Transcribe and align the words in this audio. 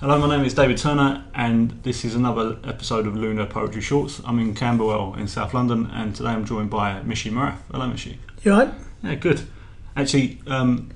Hello, 0.00 0.18
my 0.18 0.36
name 0.36 0.44
is 0.44 0.52
David 0.54 0.76
Turner, 0.76 1.24
and 1.36 1.70
this 1.84 2.04
is 2.04 2.16
another 2.16 2.58
episode 2.64 3.06
of 3.06 3.14
Lunar 3.14 3.46
Poetry 3.46 3.80
Shorts. 3.80 4.20
I'm 4.26 4.40
in 4.40 4.52
Camberwell 4.52 5.14
in 5.14 5.28
South 5.28 5.54
London, 5.54 5.88
and 5.92 6.14
today 6.14 6.30
I'm 6.30 6.44
joined 6.44 6.68
by 6.68 7.00
Mishi 7.02 7.30
Marath. 7.30 7.58
Hello, 7.70 7.86
Mishi. 7.86 8.16
You 8.42 8.50
right? 8.50 8.74
Yeah, 9.04 9.14
good. 9.14 9.42
Actually, 9.96 10.40
um, 10.48 10.90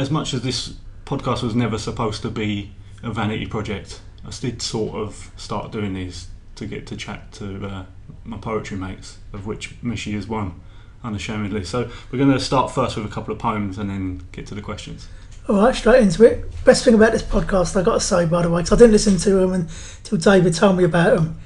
as 0.00 0.10
much 0.10 0.34
as 0.34 0.42
this 0.42 0.74
podcast 1.06 1.44
was 1.44 1.54
never 1.54 1.78
supposed 1.78 2.22
to 2.22 2.30
be 2.30 2.72
a 3.04 3.12
vanity 3.12 3.46
project, 3.46 4.00
I 4.26 4.30
did 4.32 4.60
sort 4.60 4.96
of 4.96 5.30
start 5.36 5.70
doing 5.70 5.94
these 5.94 6.26
to 6.56 6.66
get 6.66 6.88
to 6.88 6.96
chat 6.96 7.30
to 7.34 7.64
uh, 7.64 7.84
my 8.24 8.36
poetry 8.36 8.76
mates, 8.76 9.18
of 9.32 9.46
which 9.46 9.80
Mishi 9.80 10.14
is 10.14 10.26
one, 10.26 10.60
unashamedly. 11.04 11.64
So 11.64 11.88
we're 12.10 12.18
going 12.18 12.32
to 12.32 12.40
start 12.40 12.72
first 12.72 12.96
with 12.96 13.06
a 13.06 13.10
couple 13.10 13.32
of 13.32 13.38
poems 13.38 13.78
and 13.78 13.88
then 13.88 14.22
get 14.32 14.48
to 14.48 14.56
the 14.56 14.60
questions. 14.60 15.08
All 15.50 15.56
right, 15.56 15.74
straight 15.74 16.00
into 16.00 16.22
it. 16.22 16.44
Best 16.64 16.84
thing 16.84 16.94
about 16.94 17.10
this 17.10 17.24
podcast, 17.24 17.76
I 17.76 17.82
got 17.82 17.94
to 17.94 18.00
say, 18.00 18.24
by 18.24 18.42
the 18.42 18.48
way, 18.48 18.62
because 18.62 18.78
I 18.78 18.80
didn't 18.80 18.92
listen 18.92 19.16
to 19.16 19.30
them 19.30 19.52
until 19.52 20.16
David 20.16 20.54
told 20.54 20.76
me 20.76 20.84
about 20.84 21.16
them. 21.16 21.40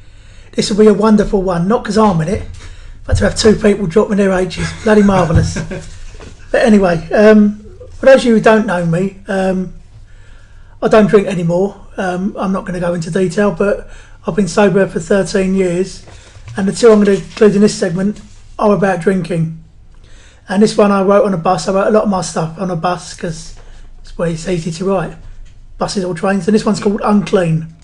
This 0.52 0.68
will 0.68 0.77
be 0.77 0.88
a 0.88 0.92
wonderful 0.92 1.40
one, 1.40 1.66
not 1.68 1.82
because 1.82 1.96
I'm 1.96 2.20
in 2.20 2.28
it, 2.28 2.46
but 3.06 3.14
to 3.14 3.24
have 3.24 3.34
two 3.34 3.56
people 3.56 3.86
dropping 3.86 4.18
their 4.18 4.32
ages. 4.32 4.70
Bloody 4.82 5.02
marvellous. 5.02 5.54
but 6.52 6.60
anyway, 6.66 7.10
um, 7.12 7.64
for 7.92 8.04
those 8.04 8.16
of 8.16 8.24
you 8.27 8.34
who 8.34 8.42
don't 8.42 8.66
know 8.66 8.84
me, 8.84 9.22
um, 9.27 9.72
I 10.82 10.88
don't 10.88 11.06
drink 11.06 11.27
anymore. 11.27 11.74
Um, 11.96 12.36
I'm 12.38 12.52
not 12.52 12.66
going 12.66 12.74
to 12.74 12.80
go 12.80 12.92
into 12.92 13.10
detail, 13.10 13.52
but 13.52 13.88
I've 14.27 14.36
been 14.36 14.48
sober 14.48 14.86
for 14.86 15.00
13 15.00 15.55
years, 15.55 16.05
and 16.58 16.68
the 16.68 16.72
two 16.72 16.92
I'm 16.92 17.02
going 17.02 17.16
to 17.16 17.24
include 17.24 17.55
in 17.55 17.62
this 17.62 17.74
segment 17.74 18.20
are 18.58 18.74
about 18.74 19.00
drinking. 19.00 19.64
And 20.46 20.62
this 20.62 20.77
one 20.77 20.92
I 20.92 21.02
wrote 21.02 21.24
on 21.24 21.32
a 21.32 21.38
bus. 21.38 21.68
I 21.68 21.72
wrote 21.72 21.86
a 21.86 21.91
lot 21.91 22.05
of 22.05 22.10
my 22.10 22.20
stuff 22.20 22.58
on 22.58 22.70
a 22.70 22.77
bus 22.77 23.14
because 23.16 23.58
where 24.16 24.30
it's 24.30 24.48
easy 24.48 24.70
to 24.70 24.84
write. 24.84 25.16
Buses 25.78 26.04
or 26.04 26.14
trains. 26.14 26.46
And 26.46 26.55
this 26.55 26.64
one's 26.64 26.80
called 26.80 27.00
Unclean. 27.05 27.74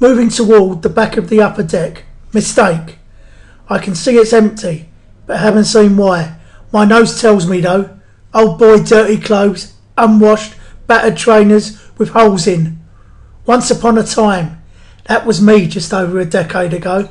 Moving 0.00 0.28
toward 0.28 0.82
the 0.82 0.88
back 0.88 1.16
of 1.16 1.28
the 1.28 1.40
upper 1.40 1.62
deck. 1.62 2.04
Mistake. 2.32 2.98
I 3.68 3.78
can 3.78 3.94
see 3.94 4.16
it's 4.16 4.32
empty, 4.32 4.88
but 5.26 5.40
haven't 5.40 5.64
seen 5.64 5.96
why. 5.96 6.38
My 6.72 6.84
nose 6.84 7.20
tells 7.20 7.46
me 7.46 7.60
though. 7.60 7.98
Old 8.34 8.58
boy, 8.58 8.82
dirty 8.82 9.18
clothes, 9.18 9.74
unwashed, 9.96 10.54
battered 10.86 11.16
trainers 11.16 11.82
with 11.98 12.10
holes 12.10 12.46
in. 12.46 12.78
Once 13.46 13.70
upon 13.70 13.96
a 13.98 14.02
time, 14.02 14.62
that 15.04 15.24
was 15.24 15.40
me 15.40 15.66
just 15.66 15.92
over 15.92 16.18
a 16.18 16.24
decade 16.24 16.74
ago. 16.74 17.08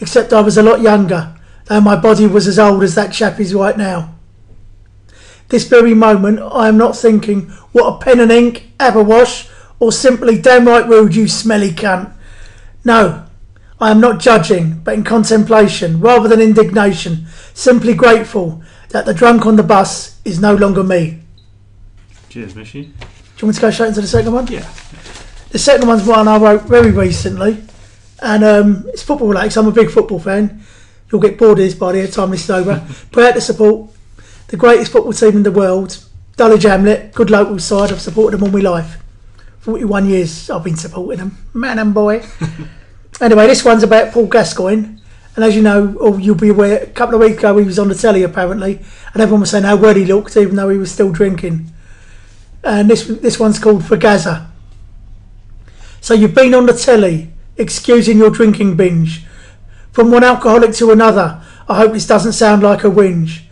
Except 0.00 0.32
I 0.32 0.40
was 0.40 0.58
a 0.58 0.62
lot 0.62 0.80
younger, 0.80 1.34
though 1.66 1.80
my 1.80 1.96
body 1.96 2.26
was 2.26 2.46
as 2.46 2.58
old 2.58 2.82
as 2.82 2.94
that 2.94 3.12
chap 3.12 3.40
is 3.40 3.54
right 3.54 3.76
now. 3.76 4.14
This 5.50 5.66
very 5.66 5.94
moment, 5.94 6.38
I 6.40 6.68
am 6.68 6.78
not 6.78 6.96
thinking, 6.96 7.50
what 7.72 7.88
a 7.88 7.98
pen 7.98 8.20
and 8.20 8.30
ink, 8.30 8.70
a 8.78 9.02
wash, 9.02 9.48
or 9.80 9.90
simply 9.90 10.40
downright 10.40 10.86
rude, 10.86 11.16
you 11.16 11.26
smelly 11.26 11.70
cunt. 11.70 12.12
No, 12.84 13.26
I 13.80 13.90
am 13.90 14.00
not 14.00 14.20
judging, 14.20 14.78
but 14.84 14.94
in 14.94 15.02
contemplation, 15.02 16.00
rather 16.00 16.28
than 16.28 16.40
indignation, 16.40 17.26
simply 17.52 17.94
grateful 17.94 18.62
that 18.90 19.06
the 19.06 19.14
drunk 19.14 19.44
on 19.44 19.56
the 19.56 19.64
bus 19.64 20.20
is 20.24 20.40
no 20.40 20.54
longer 20.54 20.84
me. 20.84 21.20
Cheers, 22.28 22.54
Mishi. 22.54 22.72
Do 22.72 22.78
you 22.78 22.92
want 23.42 23.48
me 23.48 23.52
to 23.54 23.60
go 23.60 23.70
straight 23.72 23.88
into 23.88 24.02
the 24.02 24.06
second 24.06 24.32
one? 24.32 24.46
Yeah. 24.46 24.68
The 25.50 25.58
second 25.58 25.88
one's 25.88 26.06
one 26.06 26.28
I 26.28 26.36
wrote 26.38 26.62
very 26.62 26.92
recently, 26.92 27.60
and 28.22 28.44
um, 28.44 28.84
it's 28.88 29.02
football 29.02 29.26
related. 29.26 29.58
I'm 29.58 29.66
a 29.66 29.72
big 29.72 29.90
football 29.90 30.20
fan. 30.20 30.62
You'll 31.10 31.20
get 31.20 31.38
bored 31.38 31.58
of 31.58 31.64
this 31.64 31.74
by 31.74 31.90
the 31.90 32.06
time 32.06 32.30
this 32.30 32.44
is 32.44 32.50
over. 32.50 32.86
Proud 33.10 33.32
to 33.32 33.40
support 33.40 33.90
the 34.50 34.56
greatest 34.56 34.90
football 34.90 35.12
team 35.12 35.36
in 35.36 35.42
the 35.44 35.52
world, 35.52 36.04
Dulwich 36.36 36.64
Hamlet. 36.64 37.14
Good 37.14 37.30
local 37.30 37.58
side. 37.60 37.92
I've 37.92 38.00
supported 38.00 38.36
them 38.36 38.44
all 38.44 38.52
my 38.52 38.60
life. 38.60 38.98
41 39.60 40.08
years 40.08 40.50
I've 40.50 40.64
been 40.64 40.76
supporting 40.76 41.18
them, 41.18 41.38
man 41.54 41.78
and 41.78 41.94
boy. 41.94 42.24
anyway, 43.20 43.46
this 43.46 43.64
one's 43.64 43.84
about 43.84 44.12
Paul 44.12 44.26
Gascoigne. 44.26 44.96
And 45.36 45.44
as 45.44 45.54
you 45.54 45.62
know, 45.62 45.96
or 46.00 46.18
you'll 46.18 46.34
be 46.34 46.48
aware, 46.48 46.82
a 46.82 46.86
couple 46.86 47.14
of 47.14 47.20
weeks 47.20 47.38
ago 47.38 47.56
he 47.58 47.64
was 47.64 47.78
on 47.78 47.88
the 47.88 47.94
telly 47.94 48.24
apparently, 48.24 48.80
and 49.12 49.22
everyone 49.22 49.42
was 49.42 49.50
saying 49.50 49.64
how 49.64 49.76
well 49.76 49.94
he 49.94 50.04
looked, 50.04 50.36
even 50.36 50.56
though 50.56 50.68
he 50.68 50.78
was 50.78 50.90
still 50.90 51.12
drinking. 51.12 51.72
And 52.64 52.90
this 52.90 53.06
this 53.06 53.38
one's 53.38 53.58
called 53.58 53.84
For 53.84 53.96
Gaza. 53.96 54.50
So 56.00 56.14
you've 56.14 56.34
been 56.34 56.54
on 56.54 56.66
the 56.66 56.72
telly, 56.72 57.32
excusing 57.56 58.18
your 58.18 58.30
drinking 58.30 58.76
binge. 58.76 59.24
From 59.92 60.10
one 60.10 60.24
alcoholic 60.24 60.72
to 60.74 60.90
another, 60.90 61.42
I 61.68 61.76
hope 61.76 61.92
this 61.92 62.06
doesn't 62.06 62.32
sound 62.32 62.62
like 62.62 62.82
a 62.82 62.88
whinge. 62.90 63.42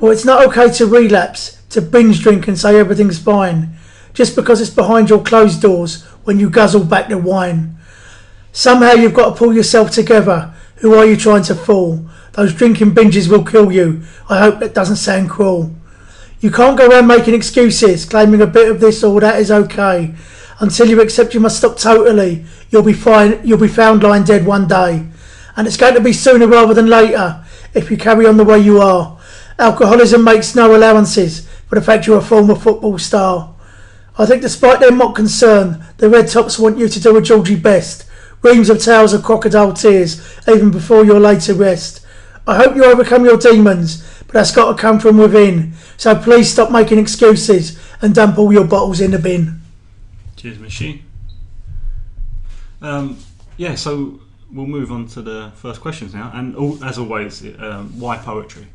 For 0.00 0.10
it's 0.10 0.24
not 0.24 0.46
okay 0.46 0.72
to 0.72 0.86
relapse, 0.86 1.60
to 1.68 1.82
binge 1.82 2.22
drink 2.22 2.48
and 2.48 2.58
say 2.58 2.78
everything's 2.78 3.18
fine, 3.18 3.76
just 4.14 4.34
because 4.34 4.62
it's 4.62 4.70
behind 4.70 5.10
your 5.10 5.22
closed 5.22 5.60
doors 5.60 6.04
when 6.24 6.40
you 6.40 6.48
guzzle 6.48 6.84
back 6.84 7.10
the 7.10 7.18
wine. 7.18 7.76
Somehow 8.50 8.92
you've 8.92 9.12
got 9.12 9.28
to 9.28 9.36
pull 9.36 9.52
yourself 9.52 9.90
together. 9.90 10.54
Who 10.76 10.94
are 10.94 11.04
you 11.04 11.18
trying 11.18 11.42
to 11.44 11.54
fool? 11.54 12.08
Those 12.32 12.54
drinking 12.54 12.94
binges 12.94 13.28
will 13.28 13.44
kill 13.44 13.70
you. 13.70 14.02
I 14.30 14.38
hope 14.38 14.58
that 14.60 14.72
doesn't 14.72 14.96
sound 14.96 15.28
cruel. 15.28 15.74
You 16.40 16.50
can't 16.50 16.78
go 16.78 16.88
around 16.88 17.06
making 17.06 17.34
excuses, 17.34 18.06
claiming 18.06 18.40
a 18.40 18.46
bit 18.46 18.70
of 18.70 18.80
this 18.80 19.04
or 19.04 19.20
that 19.20 19.38
is 19.38 19.50
okay. 19.50 20.14
Until 20.60 20.88
you 20.88 21.02
accept 21.02 21.34
you 21.34 21.40
must 21.40 21.58
stop 21.58 21.76
totally, 21.76 22.46
you'll 22.70 22.82
be 22.82 22.94
fine. 22.94 23.38
You'll 23.44 23.58
be 23.58 23.68
found 23.68 24.02
lying 24.02 24.24
dead 24.24 24.46
one 24.46 24.66
day, 24.66 25.06
and 25.56 25.66
it's 25.66 25.76
going 25.76 25.94
to 25.94 26.00
be 26.00 26.14
sooner 26.14 26.46
rather 26.46 26.72
than 26.72 26.86
later 26.86 27.44
if 27.74 27.90
you 27.90 27.98
carry 27.98 28.26
on 28.26 28.38
the 28.38 28.44
way 28.44 28.58
you 28.58 28.80
are. 28.80 29.19
Alcoholism 29.60 30.24
makes 30.24 30.54
no 30.54 30.74
allowances 30.74 31.46
for 31.68 31.74
the 31.74 31.82
fact 31.82 32.06
you're 32.06 32.16
a 32.16 32.22
former 32.22 32.54
football 32.54 32.98
star. 32.98 33.54
I 34.16 34.24
think, 34.24 34.40
despite 34.40 34.80
their 34.80 34.90
mock 34.90 35.14
concern, 35.14 35.84
the 35.98 36.08
Red 36.08 36.28
Tops 36.28 36.58
want 36.58 36.78
you 36.78 36.88
to 36.88 36.98
do 36.98 37.14
a 37.18 37.20
Georgie 37.20 37.56
best. 37.56 38.06
Reams 38.40 38.70
of 38.70 38.80
tales 38.82 39.12
of 39.12 39.22
crocodile 39.22 39.74
tears, 39.74 40.38
even 40.48 40.70
before 40.70 41.04
your 41.04 41.20
later 41.20 41.52
rest. 41.52 42.00
I 42.46 42.56
hope 42.56 42.74
you 42.74 42.84
overcome 42.86 43.26
your 43.26 43.36
demons, 43.36 44.02
but 44.20 44.32
that's 44.32 44.50
got 44.50 44.74
to 44.74 44.80
come 44.80 44.98
from 44.98 45.18
within. 45.18 45.74
So 45.98 46.16
please 46.16 46.50
stop 46.50 46.70
making 46.70 46.98
excuses 46.98 47.78
and 48.00 48.14
dump 48.14 48.38
all 48.38 48.54
your 48.54 48.64
bottles 48.64 49.02
in 49.02 49.10
the 49.10 49.18
bin. 49.18 49.60
Cheers, 50.36 50.56
Mishi. 50.56 51.02
Um, 52.80 53.18
yeah, 53.58 53.74
so 53.74 54.20
we'll 54.50 54.64
move 54.64 54.90
on 54.90 55.06
to 55.08 55.20
the 55.20 55.52
first 55.56 55.82
questions 55.82 56.14
now. 56.14 56.30
And 56.32 56.82
as 56.82 56.96
always, 56.96 57.44
um, 57.58 58.00
why 58.00 58.16
poetry? 58.16 58.66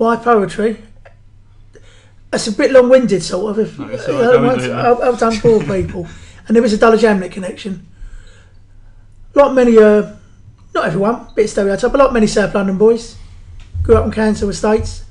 Why 0.00 0.16
poetry? 0.16 0.78
It's 2.32 2.46
a 2.46 2.52
bit 2.52 2.70
long-winded, 2.70 3.22
sort 3.22 3.50
of. 3.50 3.58
If, 3.58 3.78
No, 3.78 3.86
it's 3.88 4.08
all 4.08 4.14
right, 4.14 4.32
go 4.32 4.50
into 4.50 4.64
it, 4.64 4.68
man. 4.74 4.86
I've, 4.86 5.00
I've 5.02 5.18
done 5.18 5.34
four 5.34 5.62
people, 5.76 6.08
and 6.48 6.56
there 6.56 6.62
was 6.62 6.72
a 6.72 6.78
Dulwich 6.78 7.02
connection. 7.30 7.86
Like 9.34 9.52
many, 9.52 9.76
uh, 9.76 10.14
not 10.74 10.86
everyone, 10.86 11.26
bit 11.36 11.50
stereotype, 11.50 11.92
but 11.92 11.98
like 11.98 12.14
many 12.14 12.26
South 12.26 12.54
London 12.54 12.78
boys, 12.78 13.18
grew 13.82 13.94
up 13.94 14.06
in 14.06 14.10
council 14.10 14.48
estates. 14.48 15.04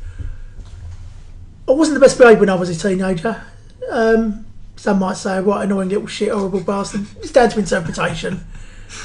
I 1.67 1.71
wasn't 1.73 1.93
the 1.93 2.03
best 2.03 2.17
behaved 2.17 2.39
when 2.39 2.49
I 2.49 2.55
was 2.55 2.71
a 2.71 2.89
teenager. 2.89 3.43
Um, 3.91 4.47
some 4.75 4.97
might 4.97 5.17
say, 5.17 5.39
"What 5.39 5.61
annoying 5.61 5.89
little 5.89 6.07
shit, 6.07 6.31
horrible 6.31 6.61
bastard." 6.61 7.05
It's 7.17 7.31
down 7.31 7.51
to 7.51 7.59
interpretation. 7.59 8.43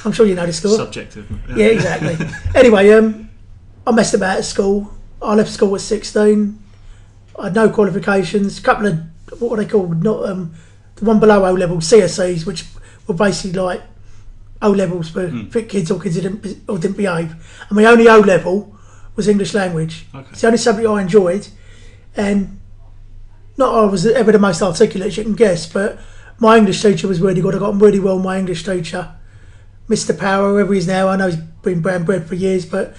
I'm 0.07 0.13
sure 0.13 0.25
you 0.25 0.35
know 0.35 0.47
the 0.47 0.53
score. 0.55 0.79
Subjective. 0.79 1.31
Yeah, 1.55 1.67
exactly. 1.67 2.17
anyway, 2.55 2.89
um, 2.93 3.29
I 3.87 3.93
messed 3.93 4.15
about 4.15 4.39
at 4.39 4.47
school. 4.47 4.94
I 5.25 5.35
left 5.35 5.51
school 5.51 5.75
at 5.75 5.81
16. 5.81 6.59
I 7.39 7.45
had 7.45 7.55
no 7.55 7.69
qualifications. 7.71 8.59
A 8.59 8.63
couple 8.63 8.87
of 8.87 8.99
what 9.41 9.51
were 9.51 9.57
they 9.57 9.67
called? 9.67 10.03
Not 10.03 10.25
um, 10.29 10.55
the 10.97 11.05
one 11.05 11.21
below 11.21 11.45
O 11.45 11.53
level 11.53 11.79
CSEs, 11.79 12.47
which 12.47 12.65
were 13.07 13.15
basically 13.15 13.59
like 13.59 13.83
O 14.63 14.71
levels 14.71 15.09
for 15.09 15.29
fit 15.51 15.69
kids 15.69 15.91
or 15.91 16.01
kids 16.01 16.17
who 16.17 16.23
didn't 16.23 16.63
or 16.69 16.79
didn't 16.79 16.97
behave. 16.97 17.35
And 17.69 17.77
my 17.77 17.85
only 17.85 18.09
O 18.09 18.21
level 18.21 18.77
was 19.17 19.29
English 19.29 19.55
language. 19.55 20.07
Okay. 20.15 20.29
It's 20.31 20.41
the 20.41 20.47
only 20.47 20.59
subject 20.59 20.89
I 20.89 21.03
enjoyed, 21.03 21.49
and 22.17 22.61
not 23.57 23.75
I 23.75 23.85
was 23.87 24.07
ever 24.07 24.33
the 24.33 24.39
most 24.39 24.63
articulate 24.63 25.09
as 25.09 25.17
you 25.17 25.25
can 25.25 25.35
guess, 25.35 25.67
but 25.67 25.99
my 26.39 26.57
English 26.57 26.83
teacher 26.83 27.09
was 27.09 27.21
really 27.21 27.41
good. 27.41 27.55
I 27.55 27.59
got 27.59 27.71
on 27.71 27.79
really 27.79 28.01
well 28.01 28.17
with 28.17 28.25
my 28.25 28.39
English 28.39 28.65
teacher. 28.65 29.15
Mr. 29.89 30.19
Power, 30.19 30.51
whoever 30.51 30.73
he 30.73 30.79
is 30.79 30.87
now, 30.87 31.09
I 31.09 31.17
know 31.17 31.27
he's 31.27 31.37
been 31.37 31.83
brown 31.83 32.05
bread 32.05 32.27
for 32.27 32.35
years, 32.35 32.65
but 32.65 32.97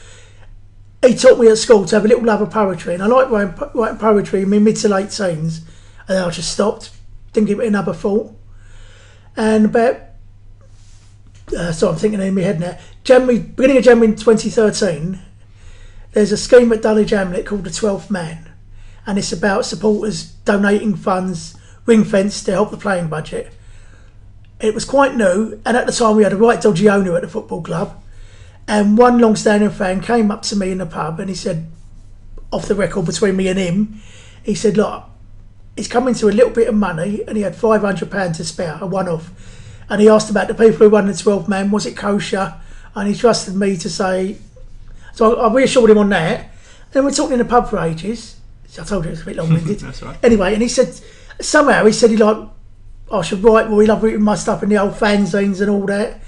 he 1.07 1.15
taught 1.15 1.39
me 1.39 1.47
at 1.47 1.57
school 1.57 1.85
to 1.85 1.95
have 1.95 2.05
a 2.05 2.07
little 2.07 2.23
love 2.23 2.41
of 2.41 2.51
poetry, 2.51 2.93
and 2.93 3.03
I 3.03 3.07
liked 3.07 3.31
writing, 3.31 3.55
writing 3.73 3.97
poetry 3.97 4.41
in 4.41 4.49
my 4.49 4.59
mid 4.59 4.75
to 4.77 4.89
late 4.89 5.11
teens, 5.11 5.59
and 6.07 6.17
then 6.17 6.23
I 6.23 6.29
just 6.29 6.51
stopped, 6.51 6.91
didn't 7.33 7.47
give 7.47 7.59
it 7.59 7.67
another 7.67 7.93
thought. 7.93 8.33
And 9.35 9.65
about, 9.65 9.99
uh, 11.57 11.71
so 11.71 11.89
I'm 11.89 11.95
thinking 11.95 12.21
in 12.21 12.35
my 12.35 12.41
head 12.41 12.59
now, 12.59 12.77
January, 13.03 13.39
beginning 13.39 13.77
of 13.77 13.83
January 13.83 14.15
2013, 14.15 15.19
there's 16.13 16.31
a 16.31 16.37
scheme 16.37 16.71
at 16.71 16.81
Dulwich 16.81 17.09
Hamlet 17.09 17.45
called 17.45 17.65
the 17.65 17.69
12th 17.69 18.09
Man, 18.09 18.51
and 19.05 19.17
it's 19.17 19.33
about 19.33 19.65
supporters 19.65 20.23
donating 20.23 20.95
funds, 20.95 21.55
ring 21.85 22.03
fence 22.03 22.43
to 22.43 22.51
help 22.51 22.71
the 22.71 22.77
playing 22.77 23.09
budget. 23.09 23.53
It 24.59 24.73
was 24.73 24.85
quite 24.85 25.15
new, 25.15 25.61
and 25.65 25.75
at 25.75 25.85
the 25.85 25.91
time 25.91 26.15
we 26.15 26.23
had 26.23 26.33
a 26.33 26.37
right 26.37 26.61
dodgy 26.61 26.89
owner 26.89 27.15
at 27.15 27.21
the 27.21 27.27
football 27.27 27.61
club. 27.61 28.01
And 28.67 28.97
one 28.97 29.19
long-standing 29.19 29.69
fan 29.69 30.01
came 30.01 30.31
up 30.31 30.41
to 30.43 30.55
me 30.55 30.71
in 30.71 30.79
the 30.79 30.85
pub 30.85 31.19
and 31.19 31.29
he 31.29 31.35
said, 31.35 31.67
off 32.51 32.67
the 32.67 32.75
record 32.75 33.05
between 33.05 33.35
me 33.35 33.47
and 33.47 33.59
him, 33.59 34.01
he 34.41 34.55
said, 34.55 34.77
"Look, 34.77 35.03
he's 35.75 35.87
coming 35.87 36.13
to 36.15 36.29
a 36.29 36.31
little 36.31 36.51
bit 36.51 36.67
of 36.67 36.75
money 36.75 37.23
and 37.27 37.37
he 37.37 37.43
had 37.43 37.53
£500 37.53 38.37
to 38.37 38.43
spare, 38.43 38.77
a 38.81 38.85
one 38.85 39.07
off. 39.07 39.31
And 39.89 40.01
he 40.01 40.09
asked 40.09 40.29
about 40.29 40.47
the 40.47 40.55
people 40.55 40.77
who 40.77 40.89
won 40.89 41.07
the 41.07 41.13
12 41.13 41.47
man, 41.47 41.69
was 41.69 41.85
it 41.85 41.95
kosher? 41.95 42.55
And 42.95 43.07
he 43.07 43.15
trusted 43.15 43.55
me 43.55 43.77
to 43.77 43.89
say, 43.89 44.37
so 45.13 45.35
I, 45.35 45.47
I 45.47 45.53
reassured 45.53 45.89
him 45.89 45.97
on 45.97 46.09
that. 46.09 46.51
Then 46.91 47.03
we're 47.03 47.11
talking 47.11 47.33
in 47.33 47.39
the 47.39 47.45
pub 47.45 47.69
for 47.69 47.79
ages. 47.79 48.39
I 48.79 48.83
told 48.83 49.05
you 49.05 49.09
it 49.09 49.11
was 49.11 49.21
a 49.21 49.25
bit 49.25 49.35
long 49.37 49.49
winded. 49.49 49.79
That's 49.81 50.01
all 50.01 50.09
right. 50.09 50.17
Anyway, 50.23 50.53
and 50.53 50.61
he 50.61 50.67
said, 50.67 50.99
somehow 51.39 51.85
he 51.85 51.91
said 51.91 52.09
he 52.09 52.17
like, 52.17 52.47
I 53.11 53.21
should 53.21 53.43
write 53.43 53.69
more. 53.69 53.81
He 53.81 53.87
loved 53.87 54.03
reading 54.03 54.23
my 54.23 54.35
stuff 54.35 54.63
in 54.63 54.69
the 54.69 54.77
old 54.77 54.93
fanzines 54.93 55.61
and 55.61 55.69
all 55.69 55.85
that. 55.85 56.19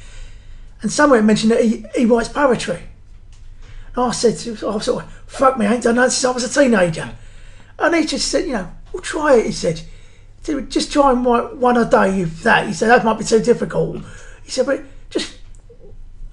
And 0.82 0.92
somewhere 0.92 1.20
it 1.20 1.24
mentioned 1.24 1.52
that 1.52 1.64
he, 1.64 1.86
he 1.96 2.06
writes 2.06 2.30
poetry. 2.30 2.82
And 3.96 4.06
I 4.06 4.12
said, 4.12 4.38
to, 4.40 4.52
I 4.70 4.78
sort 4.80 5.04
of, 5.04 5.12
fuck 5.26 5.58
me, 5.58 5.66
I 5.66 5.74
ain't 5.74 5.84
done 5.84 5.96
that 5.96 6.12
since 6.12 6.26
I 6.26 6.32
was 6.32 6.44
a 6.44 6.62
teenager. 6.62 7.10
And 7.80 7.96
he 7.96 8.06
just 8.06 8.30
said, 8.30 8.46
you 8.46 8.54
know, 8.54 8.72
well, 8.94 9.02
try 9.02 9.36
it, 9.36 9.46
he 9.48 9.52
said. 9.52 9.82
"Do- 10.44 10.62
Just 10.62 10.92
try 10.92 11.12
and 11.12 11.26
write 11.26 11.56
one 11.58 11.78
a 11.78 11.86
day, 11.90 12.22
if 12.22 12.44
that. 12.44 12.68
He 12.68 12.74
said, 12.74 12.90
that 12.90 13.04
might 13.06 13.18
be 13.18 13.24
too 13.26 13.40
difficult. 13.42 14.04
He 14.44 14.52
said, 14.52 14.66
but 14.66 14.84
just 15.10 15.38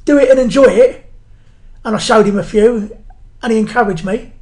do 0.05 0.19
it 0.19 0.31
and 0.31 0.39
enjoy 0.39 0.65
it. 0.67 1.11
And 1.85 1.95
I 1.97 1.99
showed 1.99 2.27
him 2.27 2.39
a 2.39 2.43
few, 2.45 2.97
and 3.43 3.53
he 3.53 3.59
encouraged 3.59 4.05
me. 4.05 4.33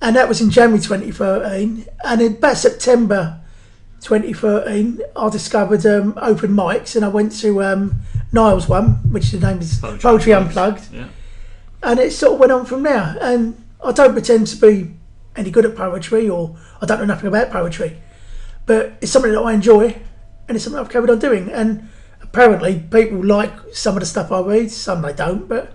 And 0.00 0.16
that 0.16 0.28
was 0.28 0.40
in 0.40 0.50
January 0.50 0.82
2013. 0.82 1.86
And 2.04 2.20
in 2.20 2.32
about 2.34 2.56
September 2.56 3.40
2013, 4.00 5.00
I 5.16 5.28
discovered 5.30 5.84
um, 5.86 6.14
open 6.20 6.50
mics, 6.52 6.96
and 6.96 7.04
I 7.04 7.08
went 7.08 7.32
to 7.40 7.62
um, 7.62 8.00
Niall's 8.34 8.68
one, 8.68 8.94
which 9.12 9.30
the 9.30 9.38
name 9.38 9.60
is 9.60 9.78
Poetry 9.78 10.00
Poetry, 10.00 10.32
Unplugged. 10.34 10.78
Unplugged 10.78 10.92
Yeah. 10.92 11.08
and 11.82 12.00
it 12.00 12.12
sort 12.12 12.34
of 12.34 12.40
went 12.40 12.52
on 12.52 12.66
from 12.66 12.82
there. 12.82 13.16
And 13.20 13.62
I 13.84 13.92
don't 13.92 14.12
pretend 14.12 14.46
to 14.48 14.56
be 14.56 14.94
any 15.36 15.50
good 15.50 15.64
at 15.64 15.76
poetry, 15.76 16.28
or 16.28 16.56
I 16.82 16.86
don't 16.86 16.98
know 16.98 17.04
nothing 17.06 17.28
about 17.28 17.50
poetry, 17.50 18.00
but 18.66 18.94
it's 19.00 19.10
something 19.12 19.32
that 19.32 19.40
I 19.40 19.52
enjoy, 19.52 20.00
and 20.48 20.56
it's 20.56 20.64
something 20.64 20.80
I've 20.80 20.90
carried 20.90 21.10
on 21.10 21.18
doing. 21.18 21.50
And 21.50 21.88
apparently, 22.22 22.80
people 22.90 23.24
like 23.24 23.52
some 23.72 23.94
of 23.96 24.00
the 24.00 24.06
stuff 24.06 24.30
I 24.32 24.40
read, 24.40 24.70
some 24.70 25.02
they 25.02 25.12
don't, 25.12 25.48
but 25.48 25.72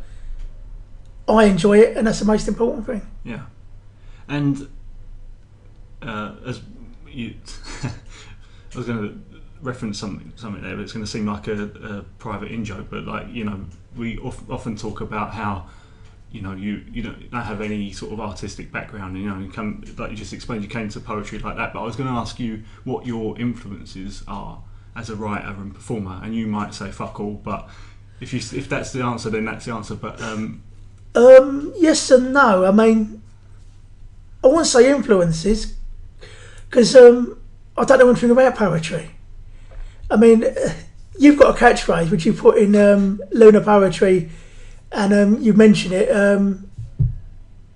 I 1.27 1.45
enjoy 1.45 1.79
it, 1.79 1.95
and 1.97 2.07
that's 2.07 2.19
the 2.19 2.25
most 2.25 2.47
important 2.47 2.85
thing. 2.85 3.05
Yeah, 3.23 3.41
and 4.27 4.67
uh, 6.01 6.35
as 6.45 6.61
you, 7.07 7.35
I 7.83 8.77
was 8.77 8.85
going 8.87 9.01
to 9.01 9.28
reference 9.61 9.99
something 9.99 10.33
something 10.35 10.61
there, 10.61 10.75
but 10.75 10.83
it's 10.83 10.93
going 10.93 11.05
to 11.05 11.11
seem 11.11 11.25
like 11.25 11.47
a, 11.47 11.63
a 11.63 12.03
private 12.17 12.51
in 12.51 12.63
joke. 12.65 12.87
But 12.89 13.05
like 13.05 13.27
you 13.29 13.45
know, 13.45 13.65
we 13.95 14.17
of, 14.19 14.49
often 14.49 14.75
talk 14.75 15.01
about 15.01 15.33
how 15.33 15.67
you 16.31 16.41
know 16.41 16.53
you 16.53 16.83
you 16.91 17.01
don't, 17.03 17.31
have 17.33 17.61
any 17.61 17.91
sort 17.91 18.13
of 18.13 18.19
artistic 18.19 18.71
background. 18.71 19.17
You 19.17 19.29
know, 19.29 19.39
you 19.39 19.51
come 19.51 19.83
like 19.97 20.11
you 20.11 20.17
just 20.17 20.33
explained, 20.33 20.63
you 20.63 20.69
came 20.69 20.89
to 20.89 20.99
poetry 20.99 21.39
like 21.39 21.57
that. 21.57 21.73
But 21.73 21.81
I 21.81 21.83
was 21.83 21.95
going 21.95 22.09
to 22.09 22.15
ask 22.15 22.39
you 22.39 22.63
what 22.83 23.05
your 23.05 23.37
influences 23.39 24.23
are 24.27 24.61
as 24.95 25.09
a 25.09 25.15
writer 25.15 25.47
and 25.47 25.73
performer, 25.73 26.19
and 26.23 26.35
you 26.35 26.47
might 26.47 26.73
say 26.73 26.91
fuck 26.91 27.19
all, 27.19 27.33
but 27.33 27.69
if 28.19 28.33
you 28.33 28.39
if 28.57 28.67
that's 28.69 28.91
the 28.91 29.01
answer, 29.01 29.29
then 29.29 29.45
that's 29.45 29.65
the 29.65 29.73
answer. 29.73 29.95
But 29.95 30.21
um, 30.21 30.63
Um, 31.15 31.73
yes 31.77 32.11
and 32.11 32.33
no. 32.33 32.65
I 32.65 32.71
mean, 32.71 33.21
I 34.43 34.47
won't 34.47 34.67
say 34.67 34.89
influences 34.89 35.75
because 36.69 36.95
um, 36.95 37.39
I 37.77 37.85
don't 37.85 37.99
know 37.99 38.09
anything 38.09 38.31
about 38.31 38.55
poetry. 38.55 39.11
I 40.11 40.17
mean, 40.17 40.45
you've 41.17 41.37
got 41.37 41.55
a 41.55 41.59
catchphrase 41.59 42.09
which 42.09 42.25
you 42.25 42.33
put 42.33 42.57
in 42.57 42.75
um, 42.75 43.21
Lunar 43.31 43.61
Poetry, 43.61 44.29
and 44.91 45.13
um, 45.13 45.41
you 45.41 45.53
mention 45.53 45.93
it. 45.93 46.09
Um, 46.09 46.69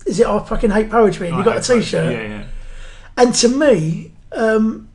is 0.05 0.19
it 0.19 0.27
I 0.27 0.39
fucking 0.39 0.71
hate 0.71 0.89
poetry? 0.89 1.29
And 1.29 1.37
you 1.37 1.43
got 1.43 1.57
a. 1.57 1.61
T-shirt. 1.61 2.11
Yeah, 2.11 2.21
yeah. 2.21 2.45
And 3.15 3.33
to 3.35 3.47
me, 3.47 4.11
um, 4.31 4.89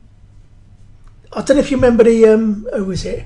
I 1.31 1.41
don't 1.41 1.57
know 1.57 1.61
if 1.61 1.71
you 1.71 1.77
remember 1.77 2.03
the 2.03 2.27
um, 2.27 2.67
who 2.73 2.85
was 2.85 3.05
it? 3.05 3.25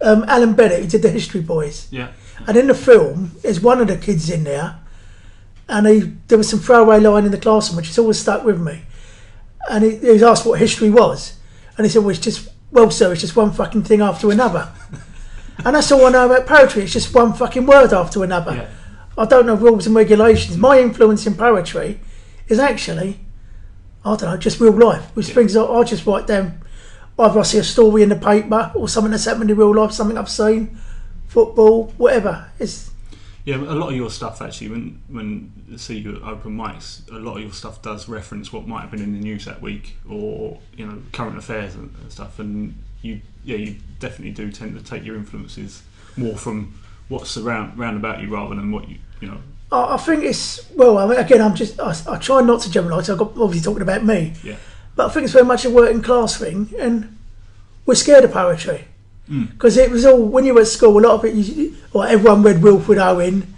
Um, 0.00 0.24
Alan 0.28 0.54
Bennett, 0.54 0.82
who 0.82 0.88
did 0.88 1.02
the 1.02 1.08
History 1.08 1.40
Boys. 1.40 1.88
Yeah. 1.90 2.12
And 2.46 2.56
in 2.56 2.66
the 2.66 2.74
film, 2.74 3.32
there's 3.42 3.60
one 3.60 3.80
of 3.80 3.88
the 3.88 3.96
kids 3.96 4.28
in 4.28 4.44
there, 4.44 4.78
and 5.68 5.86
he 5.86 6.00
there 6.28 6.36
was 6.36 6.48
some 6.48 6.58
throwaway 6.58 7.00
line 7.00 7.24
in 7.24 7.30
the 7.30 7.38
classroom 7.38 7.76
which 7.76 7.86
has 7.86 7.98
always 7.98 8.20
stuck 8.20 8.44
with 8.44 8.60
me. 8.60 8.82
And 9.70 9.82
he, 9.82 9.96
he 9.96 10.10
was 10.10 10.22
asked 10.22 10.44
what 10.44 10.58
history 10.58 10.90
was, 10.90 11.38
and 11.76 11.86
he 11.86 11.90
said, 11.90 12.02
"Well, 12.02 12.10
it's 12.10 12.18
just 12.18 12.50
well, 12.74 12.90
sir, 12.90 13.12
it's 13.12 13.22
just 13.22 13.36
one 13.36 13.52
fucking 13.52 13.84
thing 13.84 14.02
after 14.02 14.30
another." 14.30 14.68
and 15.64 15.74
that's 15.76 15.90
all 15.92 16.04
I 16.06 16.10
know 16.10 16.26
about 16.30 16.46
poetry. 16.46 16.82
It's 16.82 16.92
just 16.92 17.14
one 17.14 17.32
fucking 17.32 17.64
word 17.64 17.92
after 17.92 18.22
another. 18.22 18.54
Yeah. 18.54 18.68
I 19.16 19.24
don't 19.24 19.46
know 19.46 19.54
rules 19.54 19.86
and 19.86 19.94
regulations. 19.94 20.56
My 20.58 20.80
influence 20.80 21.26
in 21.26 21.34
poetry 21.36 22.00
is 22.48 22.58
actually, 22.58 23.20
I 24.04 24.16
don't 24.16 24.22
know, 24.22 24.36
just 24.36 24.60
real 24.60 24.72
life. 24.72 25.04
Which 25.14 25.28
Yeah. 25.28 25.34
things 25.36 25.56
I, 25.56 25.64
I 25.64 25.84
just 25.84 26.04
write 26.04 26.26
down. 26.26 26.58
Either 27.16 27.38
I 27.38 27.42
see 27.44 27.58
a 27.58 27.64
story 27.64 28.02
in 28.02 28.08
the 28.08 28.16
paper 28.16 28.72
or 28.74 28.88
something 28.88 29.12
that's 29.12 29.24
happened 29.24 29.48
in 29.48 29.56
real 29.56 29.72
life, 29.74 29.92
something 29.92 30.18
I've 30.18 30.28
seen, 30.28 30.76
football, 31.28 31.92
whatever. 31.96 32.46
It's 32.58 32.90
Yeah, 33.44 33.56
a 33.56 33.76
lot 33.76 33.90
of 33.90 33.96
your 33.96 34.10
stuff 34.10 34.40
actually, 34.40 34.70
when 34.70 35.02
when 35.08 35.76
see 35.76 35.98
you 35.98 36.16
at 36.16 36.22
open 36.22 36.56
mics, 36.56 37.06
a 37.10 37.18
lot 37.18 37.36
of 37.36 37.42
your 37.42 37.52
stuff 37.52 37.82
does 37.82 38.08
reference 38.08 38.52
what 38.52 38.66
might 38.66 38.82
have 38.82 38.90
been 38.90 39.02
in 39.02 39.12
the 39.12 39.18
news 39.18 39.44
that 39.44 39.60
week, 39.60 39.96
or 40.08 40.58
you 40.74 40.86
know, 40.86 41.02
current 41.12 41.36
affairs 41.36 41.74
and, 41.74 41.94
and 42.00 42.10
stuff. 42.10 42.38
And 42.38 42.74
you, 43.02 43.20
yeah, 43.44 43.56
you 43.56 43.76
definitely 44.00 44.30
do 44.30 44.50
tend 44.50 44.78
to 44.78 44.82
take 44.82 45.04
your 45.04 45.16
influences 45.16 45.82
more 46.16 46.36
from 46.36 46.72
what's 47.08 47.36
around 47.36 47.78
round 47.78 47.98
about 47.98 48.22
you 48.22 48.28
rather 48.32 48.54
than 48.54 48.72
what 48.72 48.88
you, 48.88 48.96
you 49.20 49.28
know. 49.28 49.38
I 49.70 49.94
I 49.94 49.96
think 49.98 50.24
it's 50.24 50.70
well. 50.72 50.96
I 50.96 51.06
mean, 51.06 51.18
again, 51.18 51.42
I'm 51.42 51.54
just 51.54 51.78
I, 51.78 51.94
I 52.08 52.16
try 52.16 52.40
not 52.40 52.62
to 52.62 52.70
generalise. 52.70 53.10
I've 53.10 53.18
got 53.18 53.36
obviously 53.36 53.60
talking 53.60 53.82
about 53.82 54.06
me, 54.06 54.32
Yeah, 54.42 54.56
but 54.96 55.04
I 55.04 55.08
think 55.10 55.24
it's 55.24 55.34
very 55.34 55.44
much 55.44 55.66
a 55.66 55.70
working 55.70 56.00
class 56.00 56.38
thing, 56.38 56.72
and 56.78 57.18
we're 57.84 57.94
scared 57.94 58.24
of 58.24 58.32
poetry 58.32 58.86
Mm. 59.30 59.52
because 59.52 59.78
it 59.78 59.90
was 59.90 60.04
all 60.04 60.22
when 60.22 60.44
you 60.44 60.52
were 60.52 60.60
at 60.60 60.66
school. 60.66 60.98
A 60.98 61.00
lot 61.00 61.14
of 61.14 61.24
it, 61.24 61.34
you, 61.34 61.74
or 61.94 62.06
everyone 62.06 62.42
read 62.42 62.62
Wilfred 62.62 62.98
Owen, 62.98 63.54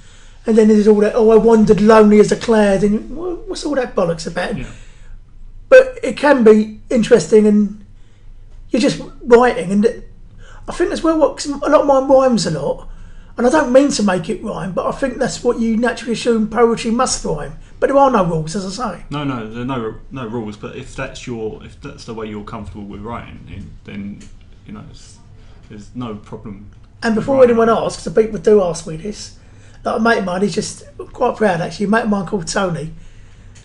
and 0.47 0.57
then 0.57 0.69
there's 0.69 0.87
all 0.87 1.01
that. 1.01 1.15
Oh, 1.17 1.31
I 1.31 1.37
wandered 1.37 1.81
lonely 1.81 2.21
as 2.21 2.31
a 2.31 2.37
cloud, 2.37 2.85
and 2.85 3.17
what's 3.17 3.65
all 3.67 3.75
that 3.75 3.97
bollocks 3.97 4.27
about? 4.29 4.57
yeah, 4.57 4.71
But 5.69 5.99
it 6.05 6.17
can 6.17 6.45
be 6.45 6.81
interesting, 6.89 7.47
and 7.49 7.85
you're 8.71 8.81
just 8.81 9.03
writing, 9.25 9.73
and 9.73 10.05
I 10.69 10.73
think 10.73 10.91
that's 10.91 11.03
where 11.03 11.17
what 11.17 11.37
'cause 11.37 11.47
a 11.47 11.57
lot 11.69 11.81
of 11.81 11.87
mine 11.87 12.09
rhymes 12.09 12.47
a 12.47 12.51
lot. 12.53 12.89
And 13.39 13.47
I 13.47 13.51
don't 13.51 13.71
mean 13.71 13.91
to 13.91 14.03
make 14.03 14.31
it 14.31 14.43
rhyme, 14.43 14.73
but 14.73 14.87
I 14.87 14.93
think 14.93 15.19
that's 15.19 15.45
what 15.45 15.59
you 15.61 15.77
naturally 15.77 16.15
assume 16.15 16.49
poetry 16.49 16.91
must 16.91 17.23
rhyme. 17.23 17.57
But 17.81 17.89
there 17.89 17.99
are 17.99 18.11
no 18.11 18.25
rules, 18.25 18.57
as 18.57 18.79
I 18.81 18.95
say. 18.95 19.05
no, 19.11 19.25
no, 19.25 19.47
there 19.51 19.61
are 19.63 19.65
no 19.67 19.95
no 20.11 20.27
rules. 20.27 20.57
But 20.57 20.75
if 20.77 20.97
that's 20.97 21.27
your 21.27 21.63
if 21.65 21.79
that's 21.83 22.05
the 22.07 22.15
way 22.15 22.27
you're 22.29 22.45
comfortable 22.45 22.85
with 22.87 23.03
writing, 23.03 23.41
then, 23.47 23.71
then 23.85 24.19
you 24.67 24.73
know, 24.73 24.85
it's, 24.91 25.16
there's 25.69 25.91
no 25.95 26.15
problem. 26.17 26.71
And 27.03 27.15
before 27.15 27.37
Right. 27.37 27.45
anyone 27.51 27.69
asks, 27.69 28.05
the 28.05 28.11
people 28.11 28.39
do 28.39 28.63
ask 28.63 28.87
me 28.87 28.97
this. 28.97 29.37
Like 29.85 29.97
a 29.99 30.01
mate 30.01 30.19
of 30.19 30.25
mine, 30.25 30.43
he's 30.43 30.55
just 30.55 30.85
quite 31.13 31.37
proud 31.37 31.61
actually. 31.61 31.87
A 31.87 31.89
mate 31.89 32.03
of 32.05 32.09
mine 32.09 32.27
called 32.27 32.47
Tony, 32.49 32.93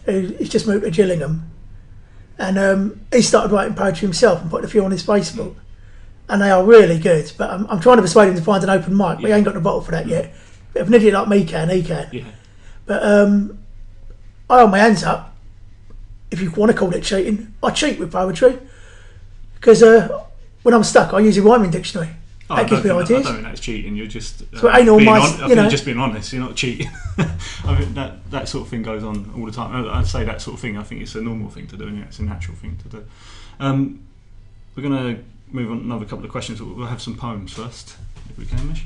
who 0.05 0.33
he's 0.37 0.49
just 0.49 0.67
moved 0.67 0.83
to 0.83 0.91
Gillingham, 0.91 1.49
and 2.37 2.57
um, 2.59 3.01
he 3.11 3.21
started 3.21 3.51
writing 3.51 3.73
poetry 3.73 4.05
himself 4.07 4.41
and 4.41 4.49
put 4.51 4.63
a 4.63 4.67
few 4.67 4.83
on 4.85 4.91
his 4.91 5.03
Facebook, 5.03 5.55
and 6.29 6.41
they 6.41 6.51
are 6.51 6.63
really 6.63 6.99
good. 6.99 7.31
But 7.37 7.49
I'm, 7.49 7.65
I'm 7.67 7.79
trying 7.79 7.95
to 7.97 8.01
persuade 8.03 8.29
him 8.29 8.35
to 8.35 8.41
find 8.43 8.63
an 8.63 8.69
open 8.69 8.95
mic. 8.95 9.07
But 9.17 9.19
he 9.21 9.27
Yeah. 9.29 9.35
ain't 9.37 9.45
got 9.45 9.55
the 9.55 9.61
bottle 9.61 9.81
for 9.81 9.91
that 9.91 10.07
yet. 10.07 10.33
But 10.73 10.83
if 10.83 10.87
an 10.87 10.93
idiot 10.93 11.13
like 11.13 11.27
me 11.27 11.43
can, 11.45 11.69
he 11.69 11.81
can. 11.83 12.07
Yeah, 12.11 12.23
But 12.85 13.03
um, 13.03 13.57
I 14.49 14.59
hold 14.59 14.71
my 14.71 14.77
hands 14.79 15.03
up. 15.03 15.35
If 16.29 16.39
you 16.41 16.51
want 16.51 16.71
to 16.71 16.77
call 16.77 16.93
it 16.93 17.03
cheating, 17.03 17.53
I 17.63 17.71
cheat 17.71 17.99
with 17.99 18.11
poetry 18.11 18.57
because 19.55 19.83
uh, 19.83 20.23
when 20.63 20.73
I'm 20.73 20.83
stuck, 20.83 21.13
I 21.13 21.19
use 21.19 21.37
a 21.37 21.41
rhyming 21.41 21.71
dictionary. 21.71 22.09
Oh, 22.49 22.55
that 22.57 22.69
gives 22.69 22.83
me 22.83 22.89
that- 22.89 22.95
ideas. 22.97 23.21
I 23.21 23.23
don't 23.23 23.33
think 23.35 23.47
that's 23.47 23.61
cheating. 23.61 23.95
You're 23.95 24.07
just 24.07 24.41
uh, 24.53 24.59
So 24.59 24.69
it 24.69 24.75
ain't 24.79 24.89
all 24.89 24.97
being 24.97 25.09
my- 25.09 25.19
hon- 25.19 25.29
I 25.39 25.43
you 25.43 25.47
think 25.47 25.55
know. 25.55 25.69
just 25.69 25.85
being 25.85 25.97
honest. 25.99 26.33
You're 26.33 26.41
not 26.43 26.55
cheating. 26.55 26.89
I 27.65 27.79
mean 27.79 27.93
that 27.93 28.29
that 28.31 28.49
sort 28.49 28.63
of 28.65 28.69
thing 28.69 28.83
goes 28.83 29.03
on 29.03 29.31
all 29.37 29.45
the 29.45 29.51
time. 29.53 29.85
I- 29.87 29.99
I'd 29.99 30.07
say 30.07 30.23
that 30.25 30.41
sort 30.41 30.55
of 30.55 30.59
thing. 30.59 30.77
I 30.77 30.83
think 30.83 31.01
it's 31.01 31.15
a 31.15 31.21
normal 31.21 31.49
thing 31.49 31.67
to 31.67 31.77
do, 31.77 31.87
and 31.87 32.03
it's 32.03 32.19
a 32.19 32.23
natural 32.23 32.57
thing 32.57 32.77
to 32.83 32.89
do. 32.89 33.05
Um, 33.59 34.01
we're 34.75 34.83
gonna 34.83 35.19
move 35.51 35.71
on 35.71 35.77
another 35.79 36.05
couple 36.05 36.25
of 36.25 36.31
questions. 36.31 36.61
We'll 36.61 36.87
have 36.87 37.01
some 37.01 37.15
poems 37.15 37.53
first, 37.53 37.95
if 38.29 38.37
we 38.37 38.45
can, 38.45 38.67
Mish. 38.67 38.85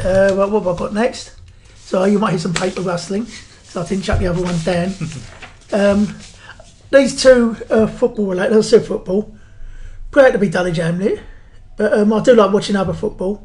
Uh, 0.00 0.32
well, 0.34 0.50
what 0.50 0.62
have 0.64 0.74
I 0.76 0.78
got 0.78 0.94
next? 0.94 1.36
So 1.76 2.04
you 2.04 2.18
might 2.18 2.30
hear 2.30 2.38
some 2.38 2.54
paper 2.54 2.80
rustling. 2.80 3.26
So 3.26 3.82
I 3.82 3.86
didn't 3.86 4.04
chuck 4.04 4.18
the 4.20 4.28
other 4.28 4.42
one 4.42 4.56
down. 4.60 4.94
um, 5.72 6.14
these 6.90 7.20
two 7.20 7.56
are 7.70 7.86
football 7.86 8.26
related. 8.26 8.56
I 8.56 8.60
said 8.62 8.86
football. 8.86 9.33
Proud 10.14 10.30
to 10.30 10.38
be 10.38 10.48
Dulwich 10.48 10.76
Hamlet, 10.76 11.20
but 11.76 11.92
um, 11.92 12.12
I 12.12 12.22
do 12.22 12.36
like 12.36 12.52
watching 12.52 12.76
other 12.76 12.92
football. 12.92 13.44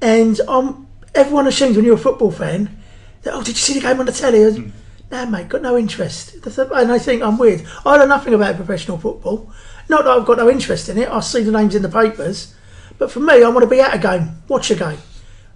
And 0.00 0.40
um, 0.48 0.88
everyone 1.14 1.46
assumes 1.46 1.76
when 1.76 1.84
you're 1.84 1.96
a 1.96 1.98
football 1.98 2.30
fan 2.30 2.82
that 3.24 3.34
oh, 3.34 3.42
did 3.42 3.48
you 3.48 3.54
see 3.56 3.74
the 3.74 3.80
game 3.80 4.00
on 4.00 4.06
the 4.06 4.12
telly? 4.12 4.38
Mm. 4.38 4.70
Nah, 5.10 5.26
mate, 5.26 5.50
got 5.50 5.60
no 5.60 5.76
interest. 5.76 6.34
And 6.46 6.90
I 6.90 6.98
think 6.98 7.22
I'm 7.22 7.36
weird. 7.36 7.62
I 7.84 7.98
know 7.98 8.06
nothing 8.06 8.32
about 8.32 8.56
professional 8.56 8.96
football. 8.96 9.52
Not 9.90 10.04
that 10.04 10.16
I've 10.16 10.24
got 10.24 10.38
no 10.38 10.48
interest 10.48 10.88
in 10.88 10.96
it. 10.96 11.10
I 11.10 11.20
see 11.20 11.42
the 11.42 11.52
names 11.52 11.74
in 11.74 11.82
the 11.82 11.90
papers. 11.90 12.54
But 12.96 13.10
for 13.10 13.20
me, 13.20 13.44
I 13.44 13.48
want 13.50 13.60
to 13.60 13.68
be 13.68 13.78
at 13.78 13.94
a 13.94 13.98
game, 13.98 14.42
watch 14.48 14.70
a 14.70 14.76
game. 14.76 14.98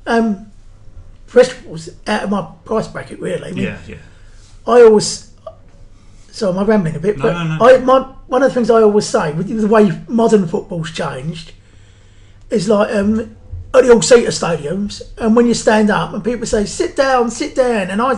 Um, 0.06 0.52
out 2.06 2.24
of 2.24 2.28
my 2.28 2.46
price 2.66 2.88
bracket, 2.88 3.20
really. 3.20 3.48
I 3.48 3.52
mean, 3.52 3.64
Yeah, 3.64 3.78
yeah, 3.88 3.96
I 4.66 4.82
always 4.82 5.29
So 6.32 6.50
am 6.50 6.58
I 6.58 6.64
rambling 6.64 6.96
a 6.96 7.00
bit? 7.00 7.18
No, 7.18 7.24
but 7.24 7.32
no, 7.32 7.56
no. 7.56 7.66
I, 7.66 7.78
my, 7.78 8.00
one 8.26 8.42
of 8.42 8.48
the 8.50 8.54
things 8.54 8.70
I 8.70 8.82
always 8.82 9.06
say, 9.06 9.32
with 9.32 9.48
the 9.48 9.66
way 9.66 10.00
modern 10.08 10.46
football's 10.46 10.90
changed, 10.90 11.52
is 12.50 12.68
like 12.68 12.94
um, 12.94 13.36
at 13.74 13.84
the 13.84 13.92
all-seater 13.92 14.30
stadiums, 14.30 15.02
and 15.18 15.36
when 15.36 15.46
you 15.46 15.54
stand 15.54 15.90
up 15.90 16.12
and 16.12 16.24
people 16.24 16.46
say, 16.46 16.64
sit 16.64 16.96
down, 16.96 17.30
sit 17.30 17.54
down, 17.54 17.90
and 17.90 18.00
I, 18.00 18.14